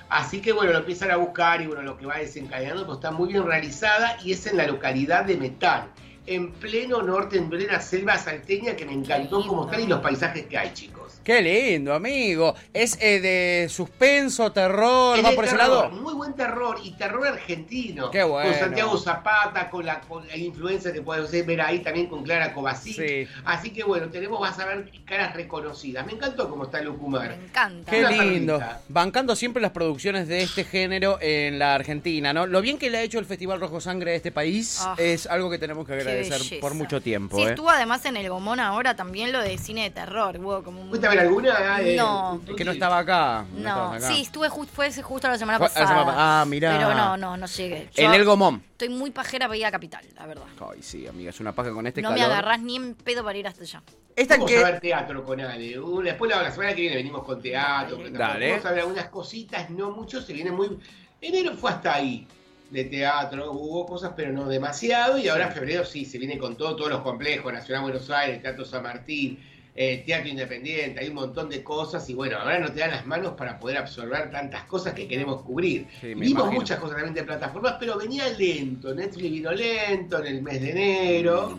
Así 0.08 0.40
que 0.40 0.52
bueno, 0.52 0.72
lo 0.72 0.78
empiezan 0.78 1.10
a 1.10 1.16
buscar 1.16 1.60
y 1.60 1.66
bueno, 1.66 1.82
lo 1.82 1.96
que 1.98 2.06
va 2.06 2.18
desencadenando, 2.18 2.86
pues 2.86 2.98
está 2.98 3.10
muy 3.10 3.28
bien 3.28 3.44
realizada 3.44 4.16
y 4.22 4.32
es 4.32 4.46
en 4.46 4.56
la 4.56 4.66
localidad 4.66 5.24
de 5.24 5.36
Metán, 5.36 5.88
en 6.26 6.52
pleno 6.52 7.02
norte, 7.02 7.36
en 7.36 7.48
plena 7.50 7.80
selva 7.80 8.16
salteña, 8.16 8.76
que 8.76 8.84
me 8.84 8.92
encantó 8.92 9.44
cómo 9.46 9.66
están 9.66 9.82
y 9.82 9.86
los 9.86 10.00
paisajes 10.00 10.46
que 10.46 10.58
hay, 10.58 10.72
chicos. 10.72 10.95
Qué 11.26 11.42
lindo, 11.42 11.92
amigo. 11.92 12.54
Es 12.72 12.96
eh, 13.00 13.18
de 13.20 13.68
suspenso, 13.68 14.52
terror, 14.52 15.18
Es 15.18 15.24
va 15.24 15.30
de 15.30 15.34
por 15.34 15.44
ese 15.44 15.56
terror, 15.56 15.68
lado. 15.86 15.90
Muy 15.90 16.14
buen 16.14 16.34
terror 16.34 16.76
y 16.84 16.92
terror 16.92 17.26
argentino. 17.26 18.12
Qué 18.12 18.22
bueno. 18.22 18.48
Con 18.48 18.60
Santiago 18.60 18.96
Zapata, 18.96 19.68
con 19.68 19.84
la, 19.84 20.00
con 20.02 20.24
la 20.28 20.36
influencia 20.36 20.92
que 20.92 21.02
podemos 21.02 21.32
ver 21.32 21.60
ahí 21.60 21.80
también 21.80 22.06
con 22.06 22.22
Clara 22.22 22.54
Kovacic. 22.54 22.94
Sí. 22.96 23.26
Así 23.44 23.70
que 23.70 23.82
bueno, 23.82 24.06
tenemos, 24.06 24.38
vas 24.38 24.56
a 24.60 24.66
ver 24.66 24.88
caras 25.04 25.34
reconocidas. 25.34 26.06
Me 26.06 26.12
encantó 26.12 26.48
cómo 26.48 26.62
está 26.62 26.78
Me 26.78 26.84
Lucumar. 26.84 27.32
encanta. 27.32 27.90
Qué 27.90 28.00
Una 28.04 28.10
lindo. 28.12 28.62
Bancando 28.88 29.34
siempre 29.34 29.60
las 29.60 29.72
producciones 29.72 30.28
de 30.28 30.44
este 30.44 30.62
género 30.62 31.18
en 31.20 31.58
la 31.58 31.74
Argentina, 31.74 32.32
¿no? 32.32 32.46
Lo 32.46 32.60
bien 32.60 32.78
que 32.78 32.88
le 32.88 32.98
ha 32.98 33.02
hecho 33.02 33.18
el 33.18 33.24
Festival 33.26 33.58
Rojo 33.58 33.80
Sangre 33.80 34.12
de 34.12 34.18
este 34.18 34.30
país 34.30 34.78
Ah, 34.80 34.94
es 34.96 35.26
algo 35.26 35.50
que 35.50 35.58
tenemos 35.58 35.88
que 35.88 35.94
agradecer 35.94 36.60
por 36.60 36.74
mucho 36.74 37.00
tiempo, 37.00 37.36
Sí, 37.36 37.42
¿eh? 37.42 37.48
estuvo 37.48 37.68
además 37.70 38.04
en 38.04 38.16
el 38.16 38.28
Gomón 38.28 38.60
ahora 38.60 38.94
también 38.94 39.32
lo 39.32 39.40
de 39.40 39.58
cine 39.58 39.82
de 39.82 39.90
terror. 39.90 40.36
Hubo 40.38 40.62
como 40.62 40.82
un... 40.82 40.88
¿Fuiste 40.90 41.15
alguna? 41.20 41.80
Eh, 41.82 41.96
No. 41.96 42.40
Es 42.46 42.54
que 42.54 42.64
no 42.64 42.72
estaba 42.72 42.98
acá. 42.98 43.44
No, 43.54 43.62
No, 43.62 43.92
acá. 43.94 44.08
sí, 44.08 44.22
estuve 44.22 44.48
ju- 44.48 44.66
fue 44.66 44.86
ese 44.88 45.02
justo 45.02 45.28
la 45.28 45.38
semana 45.38 45.58
la 45.58 45.64
pasada. 45.66 45.86
semana 45.88 46.06
pa- 46.06 46.40
ah, 46.40 46.44
mirá. 46.44 46.76
Pero 46.76 46.94
no, 46.94 47.16
no, 47.16 47.36
no 47.36 47.46
llegué. 47.46 47.88
Yo 47.94 48.02
En 48.04 48.14
el 48.14 48.24
Gomón. 48.24 48.62
Estoy 48.72 48.88
muy 48.90 49.10
pajera 49.10 49.46
para 49.46 49.56
ir 49.56 49.66
a 49.66 49.70
Capital, 49.70 50.04
la 50.16 50.26
verdad. 50.26 50.44
Ay, 50.60 50.82
sí, 50.82 51.06
amiga, 51.06 51.30
es 51.30 51.40
una 51.40 51.52
paja 51.52 51.72
con 51.72 51.86
este 51.86 52.02
no 52.02 52.10
me 52.10 52.16
calor. 52.18 52.32
agarrás 52.32 52.60
ni 52.60 52.76
en 52.76 52.94
pedo 52.94 53.24
para 53.24 53.38
ir 53.38 53.46
hasta 53.48 53.62
allá. 53.62 53.82
Esta 54.14 54.34
Vamos 54.36 54.50
que... 54.50 54.58
a 54.58 54.64
ver 54.70 54.80
teatro 54.80 55.24
con 55.24 55.40
Ale. 55.40 55.78
Uh, 55.80 56.00
Después 56.02 56.30
la, 56.30 56.42
la 56.42 56.50
semana 56.50 56.74
que 56.74 56.80
viene 56.82 56.96
venimos 56.96 57.22
con 57.24 57.40
teatro. 57.40 57.98
Dale. 58.10 58.50
Vamos 58.50 58.66
a 58.66 58.70
ver 58.70 58.80
algunas 58.80 59.08
cositas, 59.08 59.68
no 59.70 59.90
mucho. 59.90 60.20
Se 60.22 60.32
viene 60.32 60.50
muy. 60.50 60.78
Enero 61.20 61.54
fue 61.54 61.70
hasta 61.70 61.94
ahí 61.94 62.26
de 62.70 62.84
teatro, 62.84 63.52
hubo 63.52 63.86
cosas, 63.86 64.12
pero 64.16 64.32
no 64.32 64.46
demasiado. 64.46 65.18
Y 65.18 65.28
ahora 65.28 65.50
febrero 65.50 65.84
sí, 65.84 66.04
se 66.04 66.18
viene 66.18 66.36
con 66.38 66.56
todo, 66.56 66.74
todos 66.76 66.90
los 66.90 67.00
complejos, 67.02 67.52
Nacional 67.52 67.82
Buenos 67.84 68.10
Aires, 68.10 68.42
Teatro 68.42 68.64
San 68.64 68.82
Martín, 68.82 69.38
eh, 69.76 70.02
Teatro 70.06 70.28
Independiente, 70.28 71.00
hay 71.00 71.08
un 71.08 71.14
montón 71.14 71.48
de 71.48 71.62
cosas. 71.62 72.08
Y 72.08 72.14
bueno, 72.14 72.38
ahora 72.38 72.58
no 72.58 72.72
te 72.72 72.80
dan 72.80 72.90
las 72.90 73.06
manos 73.06 73.34
para 73.34 73.58
poder 73.58 73.76
absorber 73.76 74.30
tantas 74.30 74.64
cosas 74.64 74.94
que 74.94 75.06
queremos 75.06 75.42
cubrir. 75.42 75.86
Sí, 76.00 76.08
Vimos 76.08 76.28
imagino. 76.30 76.52
muchas 76.52 76.78
cosas 76.80 76.96
también 76.96 77.14
de 77.14 77.22
plataformas, 77.24 77.76
pero 77.78 77.98
venía 77.98 78.28
lento. 78.30 78.94
Netflix 78.94 79.30
vino 79.30 79.52
lento 79.52 80.18
en 80.20 80.26
el 80.26 80.42
mes 80.42 80.60
de 80.62 80.70
enero. 80.70 81.58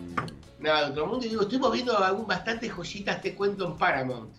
Nada 0.59 0.85
de 0.85 0.91
otro 0.91 1.05
mundo. 1.05 1.25
Y 1.25 1.29
digo, 1.29 1.43
estuvimos 1.43 1.71
viendo 1.71 1.97
algún, 1.97 2.25
bastantes 2.25 2.71
joyitas, 2.71 3.21
te 3.21 3.35
cuento, 3.35 3.67
en 3.67 3.77
Paramount. 3.77 4.33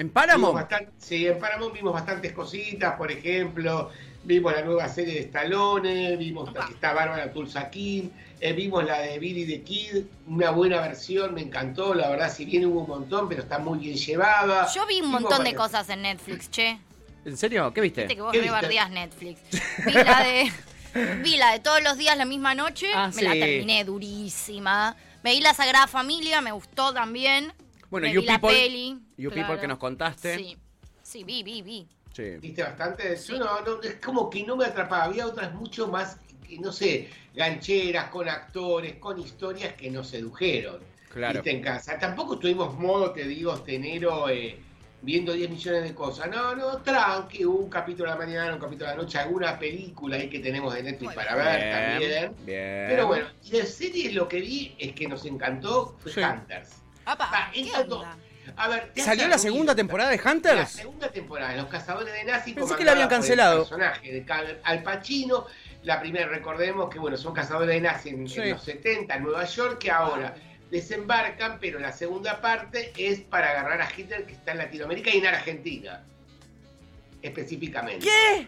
¿En 0.00 0.06
Vimos 0.06 0.14
Paramount? 0.14 0.54
bastan- 0.54 0.88
sí, 0.96 1.26
en 1.26 1.38
Paramount 1.38 1.74
vimos 1.74 1.92
bastantes 1.92 2.32
cositas, 2.32 2.94
por 2.94 3.12
ejemplo, 3.12 3.90
vimos 4.24 4.50
la 4.54 4.62
nueva 4.62 4.88
serie 4.88 5.12
de 5.12 5.20
Stallone, 5.20 6.16
vimos 6.16 6.50
la 6.54 6.64
que 6.66 6.72
está 6.72 6.94
Bárbara 6.94 7.30
Tulsa 7.30 7.68
King, 7.68 8.04
eh, 8.40 8.54
vimos 8.54 8.82
la 8.84 8.98
de 9.00 9.18
Billy 9.18 9.44
the 9.46 9.62
Kid, 9.62 10.04
una 10.26 10.52
buena 10.52 10.80
versión, 10.80 11.34
me 11.34 11.42
encantó, 11.42 11.92
la 11.92 12.08
verdad, 12.08 12.32
si 12.34 12.46
bien 12.46 12.64
hubo 12.64 12.80
un 12.80 12.88
montón, 12.88 13.28
pero 13.28 13.42
está 13.42 13.58
muy 13.58 13.78
bien 13.78 13.94
llevada. 13.94 14.66
Yo 14.74 14.86
vi 14.86 15.00
un 15.02 15.08
Vimos 15.08 15.20
montón 15.20 15.44
de 15.44 15.54
cosas 15.54 15.86
en 15.90 16.00
Netflix, 16.00 16.50
che. 16.50 16.78
¿En 17.26 17.36
serio? 17.36 17.70
¿Qué 17.74 17.82
viste? 17.82 18.00
Viste 18.04 18.16
que 18.16 18.22
vos 18.22 18.32
¿Qué 18.32 18.38
re 18.38 18.44
viste? 18.44 18.58
bardeás 18.62 18.90
Netflix. 18.90 19.40
Vi 19.84 19.92
la 19.92 20.22
de. 20.24 20.50
Vi 21.22 21.36
la 21.36 21.52
de 21.52 21.60
todos 21.60 21.80
los 21.84 21.96
días 21.98 22.16
la 22.16 22.24
misma 22.24 22.54
noche. 22.54 22.88
Ah, 22.94 23.10
me 23.14 23.22
la 23.22 23.32
terminé 23.32 23.84
durísima. 23.84 24.96
Me 25.22 25.32
vi 25.32 25.40
la 25.40 25.52
Sagrada 25.54 25.86
Familia, 25.86 26.40
me 26.40 26.50
gustó 26.52 26.92
también. 26.92 27.52
Bueno, 27.90 28.08
me 28.08 28.12
You 28.14 28.22
vi 28.22 28.26
la 28.26 28.40
peli. 28.40 28.98
You 29.20 29.30
People 29.30 29.58
que 29.60 29.68
nos 29.68 29.78
contaste. 29.78 30.36
Sí. 30.36 30.56
Sí, 31.02 31.24
vi, 31.24 31.42
vi, 31.42 31.62
vi. 31.62 31.86
Sí. 32.12 32.36
¿Viste 32.40 32.62
bastante? 32.62 33.16
Sí. 33.16 33.32
Yo 33.32 33.38
no, 33.38 33.60
no, 33.62 33.82
es 33.82 33.96
como 33.96 34.28
que 34.30 34.42
no 34.44 34.56
me 34.56 34.64
atrapaba, 34.64 35.04
había 35.04 35.26
otras 35.26 35.52
mucho 35.54 35.88
más, 35.88 36.18
no 36.60 36.72
sé, 36.72 37.08
gancheras, 37.34 38.10
con 38.10 38.28
actores, 38.28 38.94
con 38.96 39.18
historias 39.18 39.74
que 39.74 39.90
nos 39.90 40.08
sedujeron. 40.08 40.78
Claro. 41.12 41.34
¿Viste? 41.34 41.50
En 41.50 41.62
casa. 41.62 41.98
Tampoco 41.98 42.34
estuvimos 42.34 42.74
modo, 42.78 43.10
te 43.12 43.24
digo, 43.24 43.54
este 43.54 43.74
enero 43.76 44.28
eh, 44.28 44.58
viendo 45.02 45.32
10 45.32 45.50
millones 45.50 45.82
de 45.84 45.94
cosas. 45.94 46.28
No, 46.30 46.54
no, 46.54 46.78
tranqui, 46.82 47.44
un 47.44 47.68
capítulo 47.68 48.10
a 48.10 48.14
la 48.14 48.18
mañana, 48.24 48.54
un 48.54 48.60
capítulo 48.60 48.88
a 48.88 48.92
la 48.94 49.02
noche, 49.02 49.18
alguna 49.18 49.58
película 49.58 50.16
ahí 50.16 50.28
que 50.28 50.38
tenemos 50.40 50.72
de 50.74 50.82
Netflix 50.84 51.14
para 51.14 51.34
ver 51.34 51.72
también. 51.72 52.34
Bien. 52.46 52.84
Pero 52.88 53.06
bueno, 53.08 53.26
y 53.44 53.50
de 53.50 53.66
series 53.66 54.14
lo 54.14 54.28
que 54.28 54.40
vi 54.40 54.76
es 54.78 54.92
que 54.92 55.08
nos 55.08 55.24
encantó 55.24 55.96
fue 55.98 56.12
Sí. 56.12 56.20
Hunters. 56.20 56.70
Apa, 57.06 57.28
Ah, 57.32 57.50
¿qué 57.52 57.60
encantó. 57.60 57.96
onda? 58.00 58.16
A 58.56 58.68
ver, 58.68 58.92
¿Salió 58.96 59.26
la 59.28 59.38
segunda 59.38 59.74
temporada 59.74 60.10
de 60.10 60.16
La 60.16 60.30
Hunters? 60.32 60.70
segunda 60.70 61.08
temporada, 61.10 61.54
Los 61.56 61.66
Cazadores 61.66 62.12
de 62.12 62.24
Nazis. 62.24 62.54
Pensé 62.54 62.76
que 62.76 62.84
la 62.84 62.92
habían 62.92 63.08
el 63.08 63.10
cancelado. 63.10 63.58
personaje 63.60 64.12
de 64.12 64.24
Cal- 64.24 64.60
Al 64.64 64.82
Pacino. 64.82 65.46
La 65.82 66.00
primera, 66.00 66.26
recordemos 66.28 66.90
que 66.90 66.98
bueno, 66.98 67.16
son 67.16 67.32
cazadores 67.32 67.68
de 67.74 67.80
nazis 67.80 68.12
en, 68.12 68.42
en 68.42 68.50
los 68.50 68.62
70 68.62 69.14
en 69.14 69.22
Nueva 69.22 69.44
York, 69.46 69.78
que 69.78 69.90
ahora 69.90 70.34
desembarcan, 70.70 71.58
pero 71.60 71.78
la 71.80 71.90
segunda 71.90 72.40
parte 72.40 72.92
es 72.96 73.20
para 73.20 73.50
agarrar 73.50 73.80
a 73.80 73.88
Hitler 73.96 74.26
que 74.26 74.32
está 74.34 74.52
en 74.52 74.58
Latinoamérica 74.58 75.10
y 75.10 75.18
en 75.18 75.26
Argentina. 75.26 76.02
Específicamente. 77.22 78.06
¿Qué? 78.06 78.46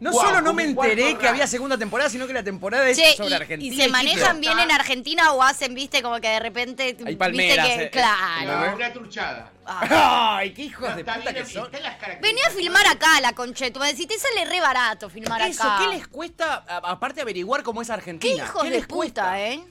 No 0.00 0.12
solo 0.12 0.40
no 0.40 0.52
me 0.52 0.64
enteré 0.64 1.16
que 1.16 1.28
había 1.28 1.46
segunda 1.46 1.78
temporada, 1.78 2.10
sino 2.10 2.26
que 2.26 2.32
la 2.32 2.42
temporada 2.42 2.86
es 2.88 2.96
Che, 2.98 3.14
sobre 3.16 3.30
y- 3.30 3.34
Argentina. 3.34 3.74
y, 3.74 3.76
se 3.78 3.88
manejan 3.88 4.40
bien 4.40 4.58
en 4.58 4.70
Argentina 4.70 5.32
o 5.32 5.42
hacen, 5.42 5.72
viste, 5.74 6.02
como 6.02 6.20
que 6.20 6.28
de 6.28 6.40
repente. 6.40 6.96
Hay 7.06 7.16
palmeras, 7.16 7.66
Viste 7.66 7.84
eh, 7.84 7.90
que, 7.90 7.98
eh, 7.98 8.02
claro. 8.02 8.70
No, 8.70 8.76
una 8.76 8.92
truchada. 8.92 9.52
Ah. 9.64 10.36
Ay, 10.38 10.52
qué 10.52 10.62
hijos 10.64 10.90
No, 10.90 10.96
de 10.96 11.04
puta 11.04 11.32
que 11.32 11.46
son. 11.46 11.66
están 11.66 11.82
las 11.82 12.20
Vení 12.20 12.40
a 12.42 12.50
filmar 12.50 12.86
acá 12.86 13.20
la 13.20 13.32
conchetuma. 13.34 13.86
Si 13.92 14.06
te 14.06 14.18
sale 14.18 14.44
re 14.44 14.60
barato 14.60 15.08
filmar 15.08 15.40
Eso, 15.42 15.62
acá. 15.62 15.84
¿qué 15.88 15.96
les 15.96 16.06
cuesta, 16.08 16.64
aparte 16.66 17.20
averiguar 17.22 17.62
cómo 17.62 17.80
es 17.80 17.88
¿Qué 17.88 17.94
Argentina? 17.94 18.44
hijos 18.44 18.62
de 18.64 18.70
les 18.70 18.86
puta, 18.86 18.96
cuesta? 18.96 19.40
eh? 19.40 19.64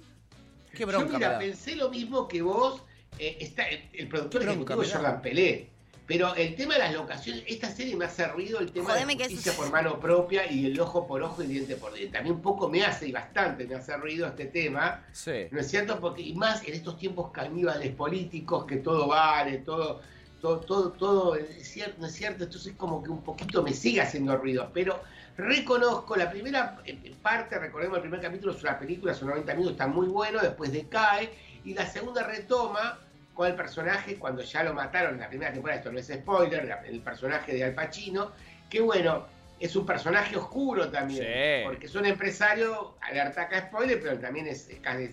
Qué 0.72 0.80
Yo 0.80 0.88
bronca 0.88 1.10
me 1.12 1.18
mira, 1.20 1.38
pensé 1.38 1.75
lo 1.75 1.89
mismo 1.89 2.27
que 2.27 2.42
vos. 2.42 2.82
eh, 3.20 3.38
está, 3.42 3.68
el, 3.68 4.08
productor 4.08 4.42
Qué 4.42 4.48
ejecutivo 4.48 4.82
es 4.82 4.89
da. 4.89 4.96
Jordan 4.96 5.22
Pelé. 5.22 5.70
Pero 6.05 6.36
el 6.36 6.55
tema 6.55 6.74
de 6.74 6.79
las 6.79 6.93
locaciones, 6.93 7.43
esta 7.48 7.69
serie 7.72 7.95
me 7.95 8.05
hace 8.05 8.27
ruido 8.27 8.60
el 8.60 8.72
tema 8.72 8.89
Jodeme 8.89 9.15
de 9.15 9.24
justicia 9.24 9.53
por 9.53 9.72
mano 9.72 10.00
propia 10.00 10.51
y 10.51 10.65
el 10.65 10.79
ojo 10.79 11.07
por 11.07 11.24
ojo 11.24 11.41
y 11.41 11.48
diente 11.48 11.77
por 11.77 11.93
diente. 11.93 12.22
Mí 12.22 12.29
un 12.29 12.41
poco 12.41 12.67
me 12.67 12.83
hace 12.83 13.07
y 13.07 13.13
bastante 13.13 13.65
me 13.65 13.75
hace 13.75 13.95
ruido 13.95 14.27
este 14.27 14.45
tema. 14.45 15.05
Sí. 15.13 15.48
¿No 15.51 15.62
es 15.62 15.69
cierto? 15.69 16.00
Porque, 16.01 16.22
y 16.22 16.36
más 16.36 16.63
en 16.67 16.74
estos 16.74 16.98
tiempos 16.98 17.31
caníbales 17.31 17.95
políticos, 17.95 18.65
que 18.65 18.77
todo 18.77 19.07
vale, 19.07 19.60
todo, 19.60 20.01
todo, 20.41 20.60
todo, 20.60 20.91
todo 20.91 21.36
es 21.36 21.65
cierto, 21.65 21.95
no 22.01 22.07
es 22.07 22.13
cierto. 22.13 22.43
Entonces 22.43 22.74
como 22.75 23.01
que 23.01 23.10
un 23.10 23.24
poquito 23.24 23.63
me 23.63 23.72
sigue 23.72 24.01
haciendo 24.01 24.36
ruido. 24.36 24.72
Pero 24.74 25.01
reconozco, 25.38 26.17
la 26.17 26.29
primera 26.29 26.81
eh, 26.86 27.15
parte, 27.22 27.57
recordemos 27.57 27.95
el 27.95 28.01
primer 28.01 28.19
capítulo, 28.19 28.51
es 28.51 28.62
una 28.62 28.77
película, 28.77 29.13
son 29.13 29.29
90 29.29 29.53
minutos, 29.53 29.72
está 29.72 29.88
muy 29.88 30.07
bueno, 30.07 30.41
después 30.41 30.74
decae. 30.74 31.31
Y 31.63 31.74
la 31.74 31.88
segunda 31.88 32.24
retoma 32.24 33.00
con 33.34 33.48
el 33.48 33.56
personaje, 33.56 34.16
cuando 34.16 34.44
ya 34.44 34.63
lo 34.63 34.74
mataron 34.74 35.16
en 35.16 35.22
la 35.22 35.28
primera 35.30 35.52
temporada, 35.52 35.80
esto 35.80 35.92
no 35.92 36.00
es 36.00 36.08
spoiler, 36.08 36.78
el 36.88 37.00
personaje 37.02 37.54
de 37.54 37.63
Al 37.63 37.74
Pacino, 37.74 38.32
que 38.70 38.80
bueno, 38.82 39.25
es 39.60 39.75
un 39.75 39.86
personaje 39.86 40.36
oscuro 40.36 40.90
también, 40.90 41.24
Sí. 41.24 41.63
porque 41.66 41.86
es 41.88 41.96
un 41.96 42.06
empresario, 42.06 42.96
alerta 43.02 43.44
acá 43.44 43.62
spoiler, 43.68 44.00
pero 44.02 44.20
también 44.20 44.48
es, 44.48 44.70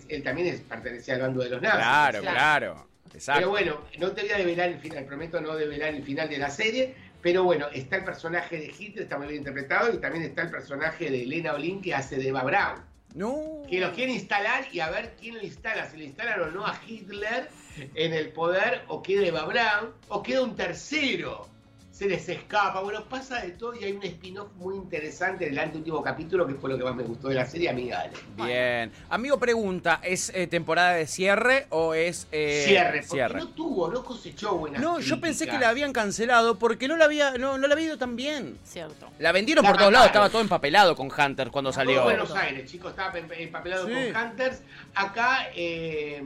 él 0.09 0.23
también 0.23 0.47
es, 0.47 0.61
pertenecía 0.61 1.15
al 1.15 1.21
bando 1.21 1.41
de 1.43 1.49
los 1.49 1.61
nazis. 1.61 1.79
Claro, 1.79 2.21
Claro. 2.21 2.35
claro. 2.35 2.87
Exacto. 3.13 3.39
Pero 3.39 3.49
bueno, 3.49 3.81
no 3.99 4.11
te 4.11 4.21
voy 4.21 4.31
a 4.31 4.37
develar 4.37 4.69
el 4.69 4.79
final, 4.79 5.03
prometo 5.05 5.41
no 5.41 5.55
develar 5.55 5.89
el 5.89 6.03
final 6.03 6.29
de 6.29 6.37
la 6.37 6.49
serie, 6.49 6.95
pero 7.21 7.43
bueno, 7.43 7.67
está 7.73 7.97
el 7.97 8.03
personaje 8.03 8.57
de 8.57 8.67
Hitler, 8.67 9.03
está 9.03 9.17
muy 9.17 9.27
bien 9.27 9.39
interpretado, 9.39 9.93
y 9.93 9.97
también 9.97 10.23
está 10.25 10.43
el 10.43 10.49
personaje 10.51 11.09
de 11.09 11.23
Elena 11.23 11.53
Olin 11.53 11.81
que 11.81 11.93
hace 11.93 12.15
de 12.17 12.29
Eva 12.29 12.43
Braun 12.43 12.79
No. 13.15 13.63
que 13.69 13.79
lo 13.79 13.91
quiere 13.93 14.11
instalar 14.13 14.65
y 14.71 14.79
a 14.79 14.89
ver 14.89 15.13
quién 15.19 15.35
lo 15.35 15.41
instala, 15.41 15.85
si 15.89 15.97
le 15.97 16.05
instalan 16.05 16.39
o 16.41 16.45
no 16.51 16.65
a 16.65 16.79
Hitler 16.87 17.49
en 17.95 18.13
el 18.13 18.29
poder, 18.29 18.83
o 18.87 19.01
queda 19.01 19.25
Eva 19.25 19.45
o 20.09 20.23
queda 20.23 20.43
un 20.43 20.55
tercero, 20.55 21.50
se 22.01 22.07
les 22.07 22.27
escapa, 22.29 22.81
bueno, 22.81 23.03
pasa 23.07 23.41
de 23.41 23.51
todo 23.51 23.75
y 23.75 23.83
hay 23.83 23.91
un 23.91 24.01
spin-off 24.01 24.47
muy 24.55 24.73
interesante 24.75 25.45
del 25.45 25.59
anteúltimo 25.59 26.01
capítulo, 26.01 26.47
que 26.47 26.55
fue 26.55 26.71
lo 26.71 26.75
que 26.75 26.83
más 26.83 26.95
me 26.95 27.03
gustó 27.03 27.27
de 27.27 27.35
la 27.35 27.45
serie, 27.45 27.69
amigable. 27.69 28.13
Bien. 28.37 28.91
Amigo 29.07 29.37
pregunta, 29.37 29.99
¿es 30.01 30.31
eh, 30.33 30.47
temporada 30.47 30.93
de 30.93 31.05
cierre 31.05 31.67
o 31.69 31.93
es 31.93 32.27
eh, 32.31 32.63
cierre, 32.65 33.01
porque 33.01 33.07
cierre? 33.07 33.39
no 33.39 33.49
tuvo, 33.49 33.91
no 33.91 34.03
cosechó 34.03 34.55
buenas 34.55 34.81
No, 34.81 34.99
yo 34.99 35.21
pensé 35.21 35.45
que 35.45 35.59
la 35.59 35.69
habían 35.69 35.93
cancelado 35.93 36.57
porque 36.57 36.87
no 36.87 36.97
la 36.97 37.05
había, 37.05 37.37
no, 37.37 37.59
no 37.59 37.67
la 37.67 37.75
había 37.75 37.85
ido 37.85 37.99
tan 37.99 38.15
bien. 38.15 38.57
Cierto. 38.63 39.07
La 39.19 39.31
vendieron 39.31 39.63
La 39.63 39.69
por 39.69 39.77
todos 39.77 39.93
lados, 39.93 40.07
estaba 40.07 40.29
todo 40.31 40.41
empapelado 40.41 40.95
con 40.95 41.05
Hunter 41.05 41.51
cuando 41.51 41.69
Todo 41.69 41.81
salió. 41.81 42.01
Buenos 42.01 42.33
Aires, 42.33 42.71
chicos, 42.71 42.89
estaba 42.89 43.15
em- 43.19 43.31
empapelado 43.31 43.85
Sí. 43.85 43.93
con 44.11 44.23
Hunters. 44.23 44.61
Acá 44.95 45.49
eh, 45.55 46.19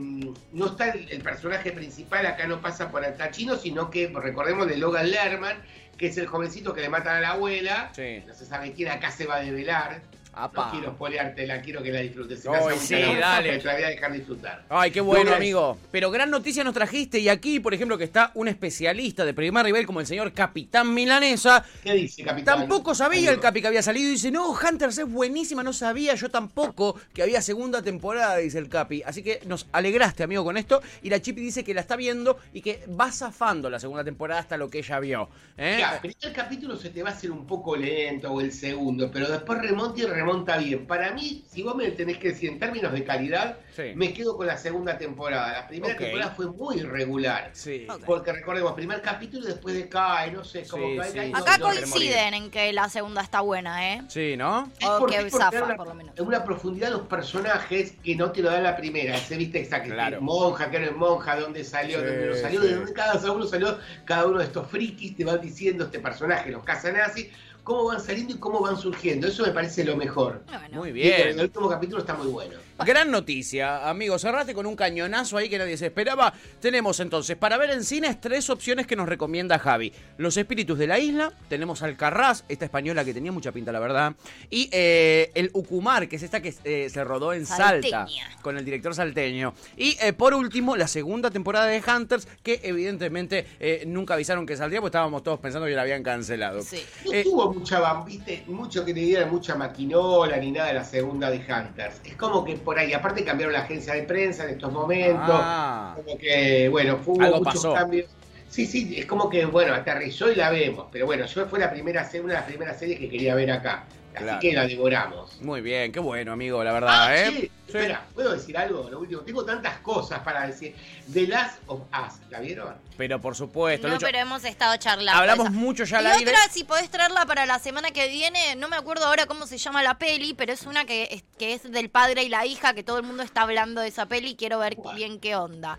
no 0.52 0.66
está 0.68 0.88
el, 0.88 1.10
el 1.10 1.20
personaje 1.20 1.70
principal, 1.72 2.24
acá 2.24 2.46
no 2.46 2.62
pasa 2.62 2.90
por 2.90 3.04
Altachino, 3.04 3.56
sino 3.56 3.90
que 3.90 4.08
recordemos 4.08 4.66
de 4.68 4.78
Logan 4.78 5.10
Lerman, 5.10 5.65
que 5.96 6.08
es 6.08 6.16
el 6.18 6.26
jovencito 6.26 6.74
que 6.74 6.80
le 6.80 6.88
matan 6.88 7.16
a 7.16 7.20
la 7.20 7.30
abuela. 7.30 7.90
Sí. 7.94 8.22
No 8.26 8.34
se 8.34 8.46
sabe 8.46 8.72
quién 8.72 8.90
acá 8.90 9.10
se 9.10 9.26
va 9.26 9.36
a 9.36 9.40
develar. 9.40 10.00
Apa. 10.36 10.66
No 10.66 10.70
quiero 10.72 10.92
spoileártela, 10.92 11.62
quiero 11.62 11.82
que 11.82 11.90
la 11.90 12.00
disfrutes. 12.00 12.46
Ay, 12.46 12.60
muy 12.62 12.76
sí, 12.76 12.94
dale. 12.94 13.48
pero 13.48 13.60
Te 13.62 13.66
la 13.66 13.74
voy 13.74 13.82
a 13.82 13.88
dejar 13.88 14.12
disfrutar. 14.12 14.64
Ay, 14.68 14.90
qué 14.90 15.00
bueno, 15.00 15.34
amigo. 15.34 15.78
Pero 15.90 16.10
gran 16.10 16.30
noticia 16.30 16.62
nos 16.62 16.74
trajiste 16.74 17.18
y 17.18 17.30
aquí, 17.30 17.58
por 17.58 17.72
ejemplo, 17.72 17.96
que 17.96 18.04
está 18.04 18.32
un 18.34 18.48
especialista 18.48 19.24
de 19.24 19.32
primer 19.32 19.64
nivel 19.64 19.86
como 19.86 20.00
el 20.00 20.06
señor 20.06 20.32
Capitán 20.34 20.92
Milanesa. 20.92 21.64
¿Qué 21.82 21.94
dice, 21.94 22.22
capitán? 22.22 22.58
Tampoco 22.58 22.94
sabía 22.94 23.30
el. 23.30 23.40
Capi 23.40 23.62
que 23.62 23.68
había 23.68 23.82
salido 23.82 24.08
y 24.08 24.12
dice, 24.12 24.30
no, 24.30 24.50
Hunters 24.50 24.98
es 24.98 25.08
buenísima, 25.10 25.62
no 25.62 25.72
sabía 25.72 26.14
yo 26.14 26.30
tampoco 26.30 26.98
que 27.14 27.22
había 27.22 27.40
segunda 27.40 27.80
temporada, 27.80 28.36
dice 28.36 28.58
el 28.58 28.68
Capi. 28.68 29.02
Así 29.04 29.22
que 29.22 29.40
nos 29.46 29.66
alegraste, 29.72 30.22
amigo, 30.22 30.44
con 30.44 30.56
esto. 30.56 30.82
Y 31.02 31.10
la 31.10 31.20
Chipi 31.20 31.40
dice 31.40 31.64
que 31.64 31.72
la 31.72 31.80
está 31.80 31.96
viendo 31.96 32.38
y 32.52 32.60
que 32.60 32.84
va 32.88 33.10
zafando 33.10 33.70
la 33.70 33.78
segunda 33.78 34.04
temporada 34.04 34.40
hasta 34.40 34.56
lo 34.56 34.68
que 34.68 34.78
ella 34.78 34.98
vio. 35.00 35.28
¿eh? 35.56 35.74
Mirá, 35.76 35.94
el 35.94 36.00
primer 36.00 36.32
capítulo 36.34 36.76
se 36.76 36.90
te 36.90 37.02
va 37.02 37.10
a 37.10 37.12
hacer 37.12 37.30
un 37.30 37.46
poco 37.46 37.76
lento 37.76 38.32
o 38.32 38.40
el 38.40 38.52
segundo, 38.52 39.10
pero 39.10 39.28
después 39.28 39.60
remonta 39.60 40.02
y 40.02 40.04
remonta 40.04 40.25
bien. 40.58 40.86
Para 40.86 41.12
mí, 41.12 41.44
si 41.48 41.62
vos 41.62 41.74
me 41.76 41.90
tenés 41.90 42.18
que 42.18 42.28
decir 42.28 42.50
en 42.50 42.58
términos 42.58 42.92
de 42.92 43.04
calidad, 43.04 43.58
Sí. 43.74 43.92
me 43.94 44.12
quedo 44.14 44.36
con 44.36 44.46
la 44.46 44.56
segunda 44.56 44.96
temporada. 44.96 45.52
La 45.52 45.68
primera 45.68 45.96
temporada 45.96 46.30
fue 46.34 46.46
muy 46.46 46.78
irregular. 46.78 47.50
Sí. 47.52 47.86
Porque 48.06 48.32
recordemos, 48.32 48.72
primer 48.72 49.02
capítulo 49.02 49.44
y 49.44 49.48
después 49.48 49.74
decae, 49.74 50.30
no 50.32 50.44
sé, 50.44 50.66
como 50.66 50.86
Sí, 50.86 50.96
cae, 50.96 51.12
cae, 51.12 51.28
no, 51.30 51.38
Acá 51.38 51.58
no, 51.58 51.66
coinciden 51.66 52.34
en 52.34 52.50
que 52.50 52.72
la 52.72 52.88
segunda 52.88 53.20
está 53.22 53.40
buena, 53.42 53.92
¿eh? 53.94 54.02
Sí, 54.08 54.34
¿no? 54.36 54.70
Es 54.78 54.86
O 54.86 54.98
porque- 55.00 55.16
que 55.18 55.30
zafa, 55.30 55.64
una, 55.64 55.76
por 55.76 55.88
lo 55.88 55.94
menos. 55.94 56.18
una 56.20 56.42
profundidad 56.44 56.88
de 56.88 56.94
los 56.94 57.06
personajes 57.06 57.92
que 58.02 58.16
no 58.16 58.32
te 58.32 58.40
lo 58.42 58.50
da 58.50 58.60
la 58.60 58.76
primera. 58.76 59.16
Se 59.18 59.36
viste 59.36 59.60
exacto. 59.60 59.90
Claro. 59.92 60.20
Monja, 60.20 60.70
que 60.70 60.78
no 60.80 60.86
es 60.86 60.96
monja, 60.96 61.36
dónde 61.38 61.62
salió, 61.64 61.98
Sí, 61.98 62.04
de 62.04 62.10
dónde 62.12 62.26
no 62.28 62.34
salió, 62.36 62.60
sí. 62.62 62.68
de 62.68 62.74
dónde 62.76 62.92
cada 62.92 63.32
uno 63.32 63.46
salió, 63.46 63.78
cada 64.04 64.26
uno 64.26 64.38
de 64.38 64.44
estos 64.44 64.66
frikis 64.68 65.16
te 65.16 65.24
van 65.24 65.40
diciendo 65.40 65.84
este 65.84 66.00
personaje, 66.00 66.50
los 66.50 66.64
nazis, 66.92 67.28
cómo 67.66 67.84
van 67.86 68.00
saliendo 68.00 68.32
y 68.32 68.38
cómo 68.38 68.60
van 68.60 68.76
surgiendo. 68.78 69.26
Eso 69.26 69.44
me 69.44 69.50
parece 69.50 69.84
lo 69.84 69.96
mejor. 69.96 70.40
Bueno. 70.46 70.78
Muy 70.78 70.90
Y 70.90 70.92
bien. 70.92 71.28
el 71.30 71.40
último 71.40 71.68
capítulo 71.68 71.98
está 72.00 72.14
muy 72.14 72.28
bueno. 72.28 72.56
Gran 72.84 73.10
noticia, 73.10 73.88
amigos. 73.88 74.20
Cerrate 74.20 74.52
con 74.52 74.66
un 74.66 74.76
cañonazo 74.76 75.38
ahí 75.38 75.48
que 75.48 75.56
nadie 75.58 75.78
se 75.78 75.86
esperaba. 75.86 76.34
Tenemos 76.60 77.00
entonces 77.00 77.34
para 77.36 77.56
ver 77.56 77.70
en 77.70 77.82
cines 77.82 78.20
tres 78.20 78.50
opciones 78.50 78.86
que 78.86 78.94
nos 78.96 79.08
recomienda 79.08 79.58
Javi: 79.58 79.92
Los 80.18 80.36
espíritus 80.36 80.78
de 80.78 80.86
la 80.86 80.98
isla, 80.98 81.32
tenemos 81.48 81.82
Alcarraz, 81.82 82.44
esta 82.48 82.66
española 82.66 83.02
que 83.04 83.14
tenía 83.14 83.32
mucha 83.32 83.50
pinta, 83.50 83.72
la 83.72 83.80
verdad, 83.80 84.14
y 84.50 84.68
eh, 84.72 85.30
el 85.34 85.50
Ucumar, 85.54 86.06
que 86.06 86.16
es 86.16 86.22
esta 86.22 86.42
que 86.42 86.54
eh, 86.64 86.88
se 86.90 87.02
rodó 87.02 87.32
en 87.32 87.46
Salta 87.46 87.88
Salteña. 87.88 88.36
con 88.42 88.58
el 88.58 88.64
director 88.64 88.94
salteño. 88.94 89.54
Y 89.76 89.96
eh, 90.02 90.12
por 90.12 90.34
último, 90.34 90.76
la 90.76 90.86
segunda 90.86 91.30
temporada 91.30 91.66
de 91.66 91.82
Hunters, 91.82 92.28
que 92.42 92.60
evidentemente 92.62 93.46
eh, 93.58 93.84
nunca 93.86 94.14
avisaron 94.14 94.44
que 94.44 94.54
saldría, 94.56 94.80
porque 94.80 94.90
estábamos 94.90 95.22
todos 95.22 95.40
pensando 95.40 95.66
que 95.66 95.72
la 95.74 95.82
habían 95.82 96.02
cancelado. 96.02 96.60
Sí. 96.62 96.84
No 97.06 97.12
Eh, 97.12 97.24
tuvo 97.24 97.54
mucha, 97.54 98.02
viste, 98.04 98.44
mucho 98.48 98.84
que 98.84 98.92
le 98.92 99.00
dieran 99.00 99.30
mucha 99.30 99.54
maquinola 99.54 100.36
ni 100.36 100.50
nada 100.52 100.68
de 100.68 100.74
la 100.74 100.84
segunda 100.84 101.30
de 101.30 101.38
Hunters. 101.38 102.02
Es 102.04 102.16
como 102.16 102.44
que 102.44 102.65
por 102.66 102.80
ahí, 102.80 102.92
aparte 102.92 103.22
cambiaron 103.22 103.52
la 103.52 103.60
agencia 103.60 103.94
de 103.94 104.02
prensa 104.02 104.42
en 104.42 104.50
estos 104.50 104.72
momentos. 104.72 105.22
Ah. 105.30 105.94
Como 105.94 106.18
que, 106.18 106.68
bueno, 106.68 106.96
fue- 106.96 107.14
hubo 107.14 107.38
muchos 107.38 107.54
pasó. 107.54 107.72
cambios. 107.74 108.10
Sí, 108.48 108.66
sí, 108.66 108.96
es 108.98 109.06
como 109.06 109.30
que, 109.30 109.44
bueno, 109.46 109.72
aterrizó 109.72 110.32
y 110.32 110.34
la 110.34 110.50
vemos. 110.50 110.86
Pero 110.90 111.06
bueno, 111.06 111.26
yo 111.26 111.46
fue 111.46 111.60
la 111.60 111.70
primera 111.70 112.00
una 112.14 112.34
de 112.34 112.40
las 112.40 112.42
primeras 112.42 112.76
series 112.76 112.98
que 112.98 113.08
quería 113.08 113.36
ver 113.36 113.52
acá. 113.52 113.84
Así 114.16 114.24
Claro. 114.24 114.40
que 114.40 114.52
la 114.54 114.66
devoramos. 114.66 115.40
Muy 115.42 115.60
bien, 115.60 115.92
qué 115.92 116.00
bueno, 116.00 116.32
amigo, 116.32 116.64
la 116.64 116.72
verdad, 116.72 117.02
Ah, 117.08 117.16
¿eh? 117.16 117.30
sí, 117.30 117.38
Sí. 117.40 117.50
espera, 117.66 118.06
¿puedo 118.14 118.32
decir 118.32 118.56
algo? 118.56 118.88
Lo 118.88 119.00
último, 119.00 119.20
tengo 119.20 119.44
tantas 119.44 119.78
cosas 119.80 120.20
para 120.20 120.46
decir. 120.46 120.74
The 121.12 121.26
Last 121.26 121.58
of 121.66 121.80
Us, 121.82 122.14
¿la 122.30 122.40
vieron? 122.40 122.74
Pero 122.96 123.20
por 123.20 123.36
supuesto, 123.36 123.88
No, 123.88 123.94
Lucho, 123.94 124.06
pero 124.06 124.18
hemos 124.18 124.42
estado 124.46 124.74
charlando. 124.78 125.20
hablamos 125.20 125.48
esa. 125.48 125.54
mucho 125.54 125.84
ya 125.84 126.00
y 126.00 126.06
aire. 126.06 126.30
otra, 126.30 126.38
si 126.50 126.64
podés 126.64 126.88
traerla 126.88 127.26
para 127.26 127.44
la 127.44 127.58
semana 127.58 127.90
que 127.90 128.08
viene, 128.08 128.56
no 128.56 128.68
me 128.68 128.76
acuerdo 128.76 129.04
ahora 129.04 129.26
cómo 129.26 129.46
se 129.46 129.58
llama 129.58 129.82
la 129.82 129.98
peli, 129.98 130.32
pero 130.32 130.52
es 130.54 130.62
una 130.62 130.86
que 130.86 131.08
es, 131.10 131.24
que 131.38 131.52
es 131.52 131.70
del 131.70 131.90
padre 131.90 132.22
y 132.22 132.30
la 132.30 132.46
hija, 132.46 132.72
que 132.72 132.82
todo 132.82 132.96
el 132.96 133.02
mundo 133.02 133.22
está 133.22 133.42
hablando 133.42 133.82
de 133.82 133.88
esa 133.88 134.06
peli 134.06 134.30
y 134.30 134.36
quiero 134.36 134.58
ver 134.60 134.76
¿Cuál? 134.76 134.96
bien 134.96 135.20
qué 135.20 135.36
onda. 135.36 135.78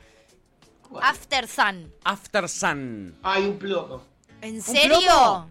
¿Cuál? 0.87 1.03
After 1.03 1.47
Sun. 1.47 1.91
After 2.03 2.47
Sun. 2.47 3.17
Hay 3.23 3.45
un 3.45 3.57
plomo. 3.57 4.03
¿En 4.41 4.61
plomo? 4.61 5.49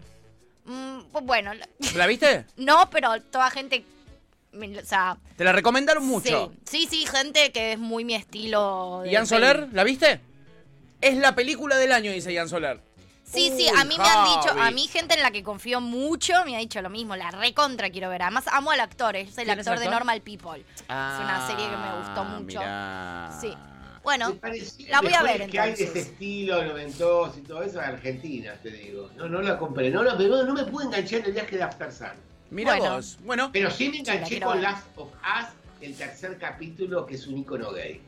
Mm, 0.67 0.99
pues 1.11 1.25
bueno, 1.25 1.53
la- 1.53 1.67
¿La 1.95 2.05
viste? 2.07 2.45
no, 2.57 2.89
pero 2.89 3.19
toda 3.23 3.49
gente... 3.49 3.83
O 4.53 4.85
sea, 4.85 5.17
Te 5.35 5.43
la 5.43 5.51
recomendaron 5.51 6.05
mucho. 6.05 6.51
Sí, 6.65 6.87
sí, 6.87 6.97
sí, 7.01 7.05
gente 7.05 7.51
que 7.51 7.73
es 7.73 7.79
muy 7.79 8.03
mi 8.05 8.15
estilo. 8.15 9.01
de 9.03 9.11
¿Ian 9.11 9.23
peli. 9.27 9.29
Soler? 9.29 9.67
¿La 9.73 9.83
viste? 9.83 10.19
Es 10.99 11.15
la 11.17 11.35
película 11.35 11.75
del 11.77 11.91
año, 11.91 12.11
dice 12.11 12.33
Ian 12.33 12.49
Soler. 12.49 12.79
Sí, 13.23 13.51
sí, 13.55 13.67
a 13.67 13.83
mí 13.83 13.95
me 13.97 14.03
han 14.05 14.23
dicho, 14.25 14.49
a 14.59 14.71
mí 14.71 14.87
gente 14.87 15.13
en 15.15 15.21
la 15.21 15.31
que 15.31 15.43
confío 15.43 15.81
mucho 15.81 16.33
me 16.45 16.55
ha 16.55 16.59
dicho 16.59 16.81
lo 16.81 16.89
mismo, 16.89 17.15
la 17.17 17.29
recontra 17.29 17.89
quiero 17.89 18.09
ver. 18.09 18.21
Además 18.23 18.45
amo 18.51 18.71
al 18.71 18.79
actor, 18.79 19.17
es 19.17 19.37
el 19.37 19.45
¿Quién 19.45 19.59
es 19.59 19.67
el 19.67 19.73
actor 19.73 19.79
de 19.79 19.85
actor? 19.85 19.93
Normal 19.99 20.21
People. 20.21 20.61
es 20.61 20.85
una 20.87 21.45
serie 21.45 21.65
que 21.69 21.75
me 21.77 21.97
gustó 21.99 22.21
Ah, 22.21 22.23
mucho. 22.23 22.45
mirá. 22.59 23.37
Sí. 23.39 23.53
Bueno, 24.07 24.37
la 24.87 25.01
voy 25.01 25.13
a 25.13 25.21
ver 25.21 25.49
que 25.49 25.59
hay 25.59 25.67
de 25.71 25.73
ese 25.73 25.83
entonces. 25.83 26.07
estilo, 26.13 26.63
noventoso 26.63 27.33
y 27.39 27.41
todo 27.41 27.61
eso 27.61 27.79
en 27.79 27.89
Argentina, 27.89 28.53
te 28.63 28.69
digo. 28.69 29.09
No, 29.17 29.27
no 29.27 29.41
la 29.41 29.59
compré. 29.59 29.89
No, 29.89 30.01
la- 30.01 30.13
no, 30.15 30.43
no 30.45 30.53
me 30.53 30.63
pude 30.63 30.85
enganchar 30.85 31.19
en 31.19 31.25
el 31.25 31.31
viaje 31.33 31.57
de 31.57 31.63
After 31.63 31.91
Sun. 31.91 32.07
Mira 32.49 32.77
Bueno. 32.77 32.95
vos. 32.95 33.17
Bueno, 33.25 33.49
Pero 33.51 33.69
sí 33.69 33.89
me 33.89 33.97
Sí, 33.97 34.03
la 34.05 34.13
enganché 34.13 34.39
con 34.39 34.53
ver. 34.53 34.63
Last 34.63 34.87
of 34.95 35.09
Us, 35.11 35.47
el 35.81 35.93
tercer 35.93 36.37
capítulo, 36.37 37.05
que 37.05 37.15
es 37.15 37.27
un 37.27 37.37
icono 37.39 37.73
gay. 37.73 37.99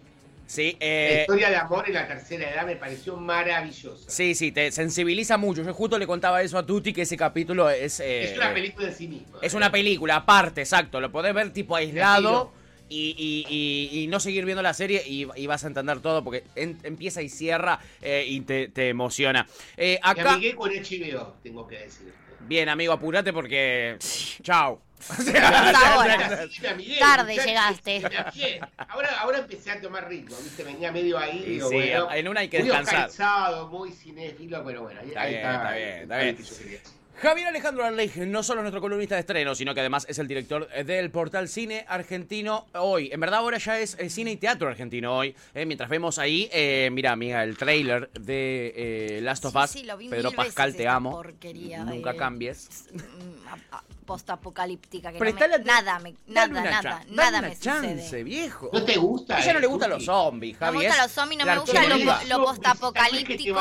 Sí, 0.47 0.77
La 0.79 0.85
eh, 0.87 1.17
historia 1.19 1.49
de 1.49 1.57
amor 1.57 1.83
en 1.85 1.93
la 1.95 2.07
tercera 2.07 2.49
edad 2.49 2.65
me 2.65 2.77
pareció 2.77 3.17
maravillosa. 3.17 4.09
sí, 4.09 4.33
sí, 4.35 4.53
te 4.53 4.71
sensibiliza 4.71 5.35
mucho. 5.37 5.63
Yo 5.63 5.73
justo 5.73 5.99
le 5.99 6.07
contaba 6.07 6.41
eso 6.41 6.57
a 6.57 6.65
Tuti, 6.65 6.93
que 6.93 7.01
ese 7.01 7.17
capítulo 7.17 7.69
es... 7.69 7.99
eh, 7.99 8.31
Es 8.31 8.37
una 8.37 8.53
película 8.53 8.87
en 8.87 8.95
sí 8.95 9.07
misma. 9.09 9.37
Es 9.41 9.53
una 9.53 9.69
película 9.69 10.15
aparte, 10.15 10.61
exacto. 10.61 11.01
Lo 11.01 11.11
podés 11.11 11.33
ver 11.33 11.51
tipo 11.51 11.75
aislado. 11.75 12.53
Y, 12.89 13.15
y- 13.17 13.45
y- 13.49 14.03
y 14.03 14.07
no 14.07 14.19
seguir 14.19 14.45
viendo 14.45 14.61
la 14.61 14.73
serie 14.73 15.03
y, 15.05 15.27
y 15.35 15.47
vas 15.47 15.63
a 15.63 15.67
entender 15.67 15.99
todo 16.01 16.23
porque 16.23 16.43
en- 16.55 16.77
empieza 16.83 17.21
y 17.21 17.29
cierra 17.29 17.79
eh, 18.01 18.25
y 18.27 18.41
te, 18.41 18.67
te 18.69 18.89
emociona. 18.89 19.47
Eh, 19.77 19.99
Me 20.03 20.09
acá, 20.09 20.33
amigué 20.33 20.55
con 20.55 20.69
HBO, 20.71 21.35
tengo 21.43 21.67
que 21.67 21.77
decirte. 21.79 22.13
bien 22.41 22.69
amigo, 22.69 22.93
apurate 22.93 23.31
porque... 23.33 23.97
Chao. 24.43 24.81
ahora. 25.75 26.45
Sí, 26.51 26.61
me 26.61 26.67
amigué, 26.69 26.99
Tarde 26.99 27.33
llegaste. 27.37 28.01
me. 28.01 28.59
Ahora, 28.89 29.19
ahora 29.21 29.37
empecé 29.39 29.71
a 29.71 29.79
tomar 29.79 30.09
ritmo, 30.09 30.35
¿viste? 30.43 30.63
Venía 30.63 30.91
medio 30.91 31.17
ahí. 31.17 31.41
Y 31.45 31.49
digo, 31.51 31.69
sí, 31.69 31.75
bueno, 31.75 32.11
en 32.11 32.27
una 32.27 32.41
hay 32.41 32.49
que 32.49 32.59
muy 32.59 32.67
descansar. 32.67 32.95
organizado, 32.95 33.67
muy 33.69 33.91
cinéfilo, 33.93 34.63
pero 34.65 34.81
bueno, 34.83 34.99
ahí 35.01 35.07
Está 35.07 35.21
ahí 35.21 35.33
bien, 35.35 35.45
está 35.45 35.73
bien, 35.73 35.87
está 36.01 36.15
ahí 36.17 36.33
bien. 36.33 36.81
Javier 37.21 37.47
Alejandro 37.47 37.83
Arleg 37.83 38.15
no 38.27 38.43
solo 38.43 38.61
es 38.61 38.63
nuestro 38.63 38.79
columnista 38.79 39.15
de 39.15 39.21
estreno, 39.21 39.53
sino 39.53 39.73
que 39.73 39.81
además 39.81 40.05
es 40.07 40.19
el 40.19 40.27
director 40.27 40.69
del 40.69 41.11
portal 41.11 41.49
Cine 41.49 41.85
Argentino 41.87 42.67
Hoy. 42.73 43.09
En 43.11 43.19
verdad 43.19 43.39
ahora 43.39 43.57
ya 43.57 43.77
es 43.77 43.97
eh, 43.99 44.09
Cine 44.09 44.31
y 44.31 44.37
Teatro 44.37 44.69
Argentino 44.69 45.17
Hoy. 45.17 45.35
eh, 45.53 45.65
mientras 45.65 45.89
vemos 45.89 46.17
ahí, 46.17 46.49
eh, 46.53 46.89
mira 46.93 47.11
amiga, 47.11 47.43
el 47.43 47.57
trailer 47.57 48.09
de 48.13 48.73
eh, 49.17 49.21
Last 49.21 49.43
of 49.45 49.55
Us. 49.55 49.69
sí, 49.71 49.83
lo 49.83 49.97
vi 49.97 50.07
Pedro 50.07 50.29
mil 50.29 50.37
Pascal, 50.37 50.67
veces 50.67 50.77
te 50.81 50.87
amo. 50.87 51.11
porquería 51.11 51.83
Nunca 51.83 52.15
cambies. 52.15 52.87
Mm, 53.49 54.05
Postapocalíptica. 54.05 55.09
Que 55.09 55.13
no 55.15 55.19
Prestale 55.19 55.49
me- 55.59 55.63
at- 55.63 55.65
nada, 55.83 55.99
me, 55.99 56.15
nada, 56.27 56.47
nada, 56.63 57.03
nada 57.09 57.41
me 57.43 57.55
chance, 57.59 58.01
sucede. 58.03 58.23
viejo. 58.23 58.69
¿No 58.73 58.83
te 58.83 58.97
gusta? 58.97 59.35
A 59.37 59.39
ella 59.39 59.53
no 59.53 59.59
eh, 59.59 59.61
le 59.61 59.67
gustan 59.67 59.89
Tuti? 59.91 59.99
los 59.99 60.05
zombies, 60.05 60.59
No 60.59 60.71
me 60.71 60.77
gustan 60.79 60.97
los 61.03 61.11
zombies, 61.11 61.39
no 61.39 61.45
me 61.45 61.59
gusta 61.59 61.83
lo, 61.83 61.89
lo 61.89 61.95
Zombies, 61.95 62.07
¿sabes 62.07 62.23
que 62.23 62.27
te 62.31 62.39
postapocalíptico. 62.39 63.53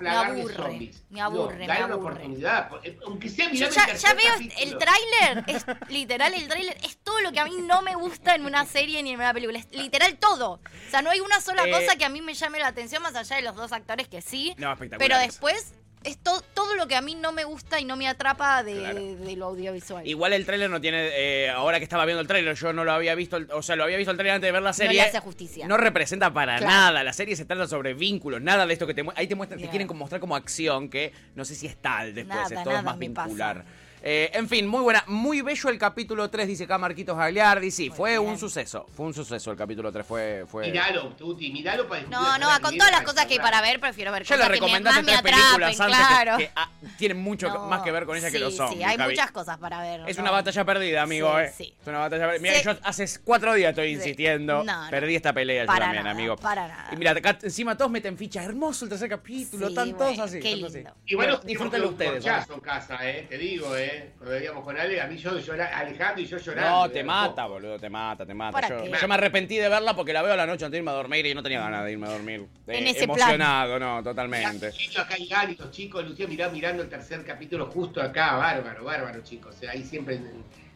Me 0.00 0.10
aburre, 0.10 0.54
zombies? 0.54 1.02
me 1.08 1.20
aburre, 1.22 1.54
No, 1.54 1.58
me 1.60 1.66
dale 1.66 1.84
una 1.84 1.94
aburre. 1.94 2.10
oportunidad. 2.10 2.70
Aunque 3.04 3.28
sea 3.28 3.46
Yo 3.46 3.52
mirame 3.52 3.74
ya, 3.74 3.84
el 3.84 3.98
ya 3.98 4.14
veo 4.14 4.32
capítulo. 4.32 4.60
el 4.62 4.78
tráiler, 4.78 5.44
es 5.48 5.66
literal 5.90 6.34
el 6.34 6.48
tráiler, 6.48 6.76
es 6.82 6.96
todo 6.98 7.20
lo 7.20 7.32
que 7.32 7.40
a 7.40 7.44
mí 7.44 7.52
no 7.62 7.82
me 7.82 7.94
gusta 7.94 8.34
en 8.34 8.44
una 8.46 8.64
serie 8.66 9.02
ni 9.02 9.10
en 9.10 9.16
una 9.20 9.32
película, 9.34 9.58
es 9.58 9.70
literal 9.72 10.16
todo. 10.18 10.52
O 10.52 10.90
sea, 10.90 11.02
no 11.02 11.10
hay 11.10 11.20
una 11.20 11.40
sola 11.40 11.64
Eh, 11.66 11.70
cosa 11.70 11.96
que 11.96 12.04
a 12.04 12.08
mí 12.08 12.20
me 12.22 12.34
llame 12.34 12.58
la 12.58 12.68
atención 12.68 13.02
más 13.02 13.14
allá 13.14 13.36
de 13.36 13.42
los 13.42 13.54
dos 13.56 13.72
actores 13.72 14.08
que 14.08 14.22
sí. 14.22 14.54
No, 14.58 14.72
espectacular. 14.72 14.98
Pero 15.08 15.18
después 15.18 15.74
es 16.06 16.18
to- 16.18 16.42
todo 16.54 16.74
lo 16.76 16.86
que 16.86 16.94
a 16.96 17.00
mí 17.02 17.14
no 17.14 17.32
me 17.32 17.44
gusta 17.44 17.80
y 17.80 17.84
no 17.84 17.96
me 17.96 18.08
atrapa 18.08 18.62
de, 18.62 18.78
Claro. 18.78 19.00
de 19.00 19.36
lo 19.36 19.46
audiovisual. 19.46 20.06
Igual 20.06 20.32
el 20.32 20.46
tráiler 20.46 20.70
no 20.70 20.80
tiene, 20.80 21.08
eh, 21.14 21.50
ahora 21.50 21.78
que 21.78 21.84
estaba 21.84 22.04
viendo 22.04 22.20
el 22.20 22.26
tráiler, 22.28 22.54
yo 22.54 22.72
no 22.72 22.84
lo 22.84 22.92
había 22.92 23.14
visto, 23.14 23.38
o 23.52 23.62
sea, 23.62 23.76
lo 23.76 23.84
había 23.84 23.96
visto 23.96 24.10
el 24.12 24.16
tráiler 24.16 24.34
antes 24.36 24.48
de 24.48 24.52
ver 24.52 24.62
la 24.62 24.72
serie. 24.72 24.94
le 24.94 25.02
hace 25.02 25.20
justicia. 25.20 25.66
No 25.66 25.76
representa 25.76 26.32
para 26.32 26.56
Claro. 26.58 26.72
nada. 26.72 27.04
La 27.04 27.12
serie 27.12 27.34
se 27.36 27.44
trata 27.44 27.66
sobre 27.66 27.94
vínculos, 27.94 28.40
nada 28.40 28.66
de 28.66 28.72
esto 28.72 28.86
que 28.86 28.94
te 28.94 29.04
ahí 29.16 29.26
te 29.26 29.34
muestran, 29.34 29.58
te 29.58 29.62
Bien. 29.68 29.70
quieren 29.86 29.98
mostrar 29.98 30.20
como 30.20 30.36
acción, 30.36 30.88
que 30.88 31.12
no 31.34 31.44
sé 31.44 31.54
si 31.54 31.66
es 31.66 31.76
tal 31.76 32.14
después, 32.14 32.36
Nada, 32.38 32.54
es 32.56 32.62
todo 32.62 32.72
nada 32.72 32.82
más 32.82 32.96
pasa. 33.14 33.64
Eh, 34.02 34.30
en 34.34 34.48
fin, 34.48 34.66
muy 34.66 34.80
buena, 34.82 35.02
muy 35.06 35.40
bello 35.42 35.68
el 35.70 35.78
capítulo 35.78 36.28
3, 36.30 36.46
dice 36.46 36.64
acá 36.64 36.78
Marquitos 36.78 37.16
Gagliardi. 37.16 37.70
Sí, 37.70 37.88
Muy 37.88 37.96
fue 37.96 38.10
bien. 38.18 38.22
un 38.30 38.38
suceso, 38.38 38.86
fue 38.94 39.06
un 39.06 39.14
suceso 39.14 39.50
el 39.50 39.56
capítulo 39.56 39.90
3, 39.90 40.06
fue... 40.06 40.44
fue... 40.48 40.66
Miralo, 40.66 41.08
Tuti, 41.16 41.50
miralo 41.50 41.88
para 41.88 42.02
No, 42.02 42.38
no, 42.38 42.46
con 42.60 42.72
que 42.72 42.78
todas 42.78 42.92
las 42.92 43.02
cosas 43.02 43.26
que 43.26 43.34
hay 43.34 43.38
para 43.40 43.60
ver, 43.60 43.80
prefiero 43.80 44.12
ver 44.12 44.22
Ya 44.24 44.36
le 44.36 44.42
cosas 44.42 44.52
que 44.54 44.60
me, 44.60 44.66
recomendaste 44.66 45.02
más 45.02 45.06
me 45.06 45.30
tres 45.30 45.34
atrapen, 45.34 45.40
películas 45.56 45.80
antes 45.80 45.96
que- 45.98 46.14
claro. 46.14 46.38
que, 46.38 46.50
ah, 46.54 46.70
tienen 46.98 47.18
mucho 47.18 47.48
No, 47.48 47.66
más 47.66 47.82
que 47.82 47.90
ver 47.90 48.06
con 48.06 48.16
ella 48.16 48.26
que 48.30 48.36
sí, 48.36 48.44
los 48.44 48.54
zombies. 48.54 48.78
Sí, 48.78 48.84
hay 48.84 48.96
Javi. 48.96 49.10
muchas 49.14 49.30
cosas 49.32 49.58
para 49.58 49.80
ver. 49.80 50.02
Es 50.08 50.16
¿no? 50.18 50.22
una 50.22 50.30
batalla 50.30 50.64
perdida, 50.64 51.02
amigo, 51.02 51.32
Sí, 51.36 51.42
eh. 51.44 51.52
sí. 51.56 51.74
Es 51.80 51.86
una 51.88 51.98
batalla 51.98 52.26
perdida. 52.26 52.42
Mira, 52.42 52.54
Sí. 52.58 52.64
yo 52.64 52.72
hace 52.84 53.06
cuatro 53.24 53.54
días 53.54 53.70
estoy 53.70 53.88
insistiendo. 53.92 54.62
No, 54.62 54.84
no. 54.84 54.90
Perdí 54.90 55.16
esta 55.16 55.32
pelea 55.32 55.62
yo 55.64 55.66
Para 55.66 55.86
también, 55.86 56.04
nada, 56.04 56.14
amigo. 56.14 56.36
para 56.36 56.68
nada. 56.68 56.88
Y 56.92 56.96
mira, 56.96 57.10
acá 57.12 57.38
encima 57.42 57.76
todos 57.76 57.90
meten 57.90 58.16
ficha. 58.16 58.44
Hermoso 58.44 58.84
el 58.84 58.88
tercer 58.90 59.08
capítulo. 59.08 59.72
Todos 59.72 59.94
bueno, 59.96 60.22
así. 60.24 60.38
qué 60.40 60.56
lindo. 60.56 60.92
Y 61.06 61.14
bueno, 61.14 61.38
disfrútenlo 61.38 61.88
ustedes. 61.88 62.24
casa, 62.62 62.98
eh, 63.08 63.26
te 63.28 63.38
digo, 63.38 63.76
eh. 63.76 63.85
Cuando 64.18 64.34
veíamos 64.34 64.64
con 64.64 64.78
Ale, 64.78 65.00
a 65.00 65.06
mí 65.06 65.16
yo 65.16 65.38
lloraba, 65.38 65.76
Alejandro 65.78 66.22
y 66.22 66.26
yo 66.26 66.38
llorando. 66.38 66.70
No, 66.70 66.86
eh, 66.86 66.88
te 66.90 67.04
mata, 67.04 67.46
boludo, 67.46 67.78
te 67.78 67.88
mata, 67.90 68.24
te 68.26 68.34
mata. 68.34 68.52
¿Para 68.52 68.68
Yo, 68.84 69.08
me 69.08 69.14
arrepentí 69.14 69.56
de 69.56 69.68
verla 69.68 69.94
porque 69.94 70.12
la 70.12 70.22
veo 70.22 70.32
a 70.32 70.36
la 70.36 70.46
noche 70.46 70.64
antes 70.64 70.72
de 70.72 70.78
irme 70.78 70.90
a 70.90 70.94
dormir 70.94 71.26
y 71.26 71.34
no 71.34 71.42
tenía 71.42 71.60
ganas 71.60 71.84
de 71.84 71.92
irme 71.92 72.06
a 72.06 72.10
dormir. 72.10 72.46
En 72.66 72.86
Eh, 72.86 72.90
ese 72.90 73.06
plan. 73.06 73.18
emocionado, 73.18 73.78
no, 73.78 73.92
Mirá, 73.98 74.02
totalmente. 74.02 74.70
Yo 74.90 75.00
acá 75.02 75.18
y 75.18 75.26
Gali, 75.28 75.56
los 75.56 75.70
chicos, 75.70 76.04
Lucía 76.04 76.26
mirá 76.26 76.48
mirando 76.48 76.82
el 76.82 76.88
tercer 76.88 77.24
capítulo 77.24 77.66
justo 77.66 78.00
acá, 78.02 78.36
bárbaro, 78.36 78.84
bárbaro, 78.84 79.22
chicos. 79.22 79.54
Sea, 79.56 79.70
ahí 79.72 79.82
siempre, 79.84 80.20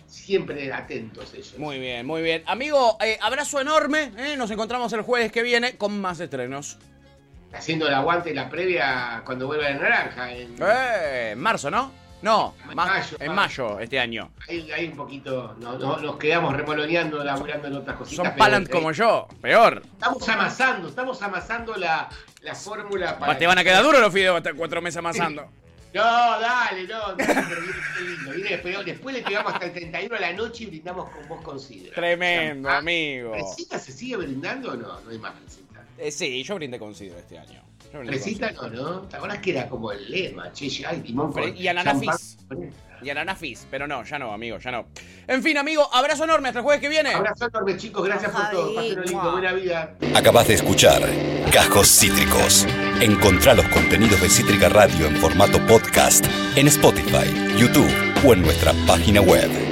siempre 0.07 0.73
atentos 0.73 1.33
ellos. 1.35 1.59
Muy 1.59 1.79
bien, 1.79 2.07
muy 2.07 2.23
bien. 2.23 2.43
Amigo, 2.47 2.97
eh, 3.01 3.19
abrazo 3.21 3.61
enorme. 3.61 4.13
eh, 4.19 4.37
Nos 4.37 4.51
encontramos 4.51 4.93
el 4.93 5.03
jueves 5.03 5.31
que 5.33 5.43
viene 5.43 5.77
con 5.77 6.01
más 6.01 6.21
estrenos. 6.21 6.79
Haciendo 7.53 7.89
el 7.89 7.95
aguante 7.95 8.33
la 8.33 8.49
previa 8.49 9.23
cuando 9.25 9.47
vuelva 9.49 9.65
la 9.71 9.75
naranja. 9.75 10.33
En, 10.33 10.55
Eh, 10.61 11.31
en 11.33 11.39
marzo, 11.41 11.69
¿no? 11.71 11.93
No, 12.23 12.55
En 12.69 12.77
más- 12.77 12.89
mayo, 12.89 13.17
en 13.21 13.35
mayo. 13.35 13.65
mayo 13.69 13.81
este 13.81 13.99
año. 13.99 14.31
ahí, 14.49 14.71
ahí 14.73 14.87
un 14.89 14.97
poquito, 14.97 15.57
no, 15.59 15.79
no- 15.79 15.97
nos 15.99 16.17
quedamos 16.17 16.55
remoloneando, 16.55 17.23
laburando 17.25 17.69
en 17.69 17.75
otras 17.77 17.97
cositas. 17.97 18.17
Son 18.17 18.27
pero, 18.27 18.37
palant 18.37 18.69
eh, 18.69 18.71
como 18.71 18.93
yo, 18.93 19.27
peor. 19.41 19.83
Estamos 19.85 20.29
amasando, 20.29 20.89
estamos 20.89 21.23
amasando 21.23 21.75
la, 21.77 22.09
la 22.43 22.55
fórmula 22.55 23.19
para. 23.19 23.39
Te 23.39 23.47
van 23.47 23.59
a 23.59 23.65
quedar 23.65 23.83
duros 23.83 24.01
los 24.01 24.13
fideos 24.13 24.37
hasta 24.37 24.53
cuatro 24.55 24.83
meses 24.83 24.99
amasando. 24.99 25.47
No, 25.93 26.03
dale, 26.05 26.87
no, 26.87 27.09
no, 27.09 27.17
lindo. 27.17 28.31
Viene 28.33 28.51
después, 28.51 28.85
después 28.85 29.13
le 29.13 29.23
pegamos 29.23 29.53
hasta 29.55 29.67
el 29.67 29.73
31 29.73 30.15
de 30.15 30.21
la 30.21 30.33
noche 30.35 30.63
y 30.63 30.67
brindamos 30.69 31.11
con 31.11 31.27
vos 31.29 31.43
considera. 31.43 31.97
Tremendo, 31.97 32.69
Ah, 32.71 32.77
amigo. 32.77 33.33
¿Fresita 33.33 33.77
se 33.77 33.91
sigue 33.91 34.17
brindando 34.19 34.71
o 34.71 34.77
no? 34.77 35.01
No 35.01 35.11
hay 35.11 35.19
más 35.19 35.35
fresita. 35.35 35.85
Eh, 35.99 36.13
sí, 36.13 36.45
yo 36.45 36.55
brindé 36.55 36.79
con 36.79 36.95
Sidro 36.95 37.19
este 37.19 37.37
año. 37.41 37.61
Fresita 37.91 38.49
Sidro. 38.51 38.69
no, 38.71 38.83
¿no? 38.83 39.01
¿Te 39.03 39.17
acuerdas 39.17 39.39
que 39.41 39.51
era 39.51 39.69
como 39.69 39.93
el 39.93 40.11
lema? 40.11 40.53
Che, 40.53 40.69
ya 40.69 40.91
hay 40.91 41.01
timón 41.01 41.33
con 41.33 41.57
y 41.57 41.69
ananafis. 41.69 42.37
Y 43.03 43.09
Ananafis, 43.09 43.67
pero 43.71 43.87
no, 43.87 44.05
ya 44.05 44.19
no, 44.19 44.31
amigo, 44.33 44.59
ya 44.59 44.71
no. 44.71 44.87
En 45.27 45.43
fin, 45.43 45.57
amigo, 45.57 45.89
abrazo 45.91 46.25
enorme 46.25 46.49
hasta 46.49 46.59
el 46.59 46.65
jueves 46.65 46.83
que 46.83 46.91
viene. 46.91 47.15
Abrazo 47.15 47.47
enorme, 47.47 47.77
chicos. 47.79 48.05
Gracias 48.05 48.31
por 48.31 48.51
todo. 48.51 48.75
Pásenlo 48.75 49.03
lindo. 49.05 49.33
Buena 49.33 49.53
vida. 49.55 49.97
Acabas 50.15 50.49
de 50.49 50.55
escuchar 50.55 51.01
Cajos 51.51 51.89
Cítricos. 51.89 52.67
Encontrá 53.01 53.55
los 53.55 53.67
contenidos 53.69 54.21
de 54.21 54.29
Cítrica 54.29 54.69
Radio 54.69 55.07
en 55.07 55.17
formato 55.17 55.65
podcast 55.67 56.27
en 56.57 56.69
Spotify, 56.69 57.57
YouTube 57.57 57.91
o 58.27 58.35
en 58.35 58.43
nuestra 58.43 58.75
página 58.87 59.23
web. 59.23 59.70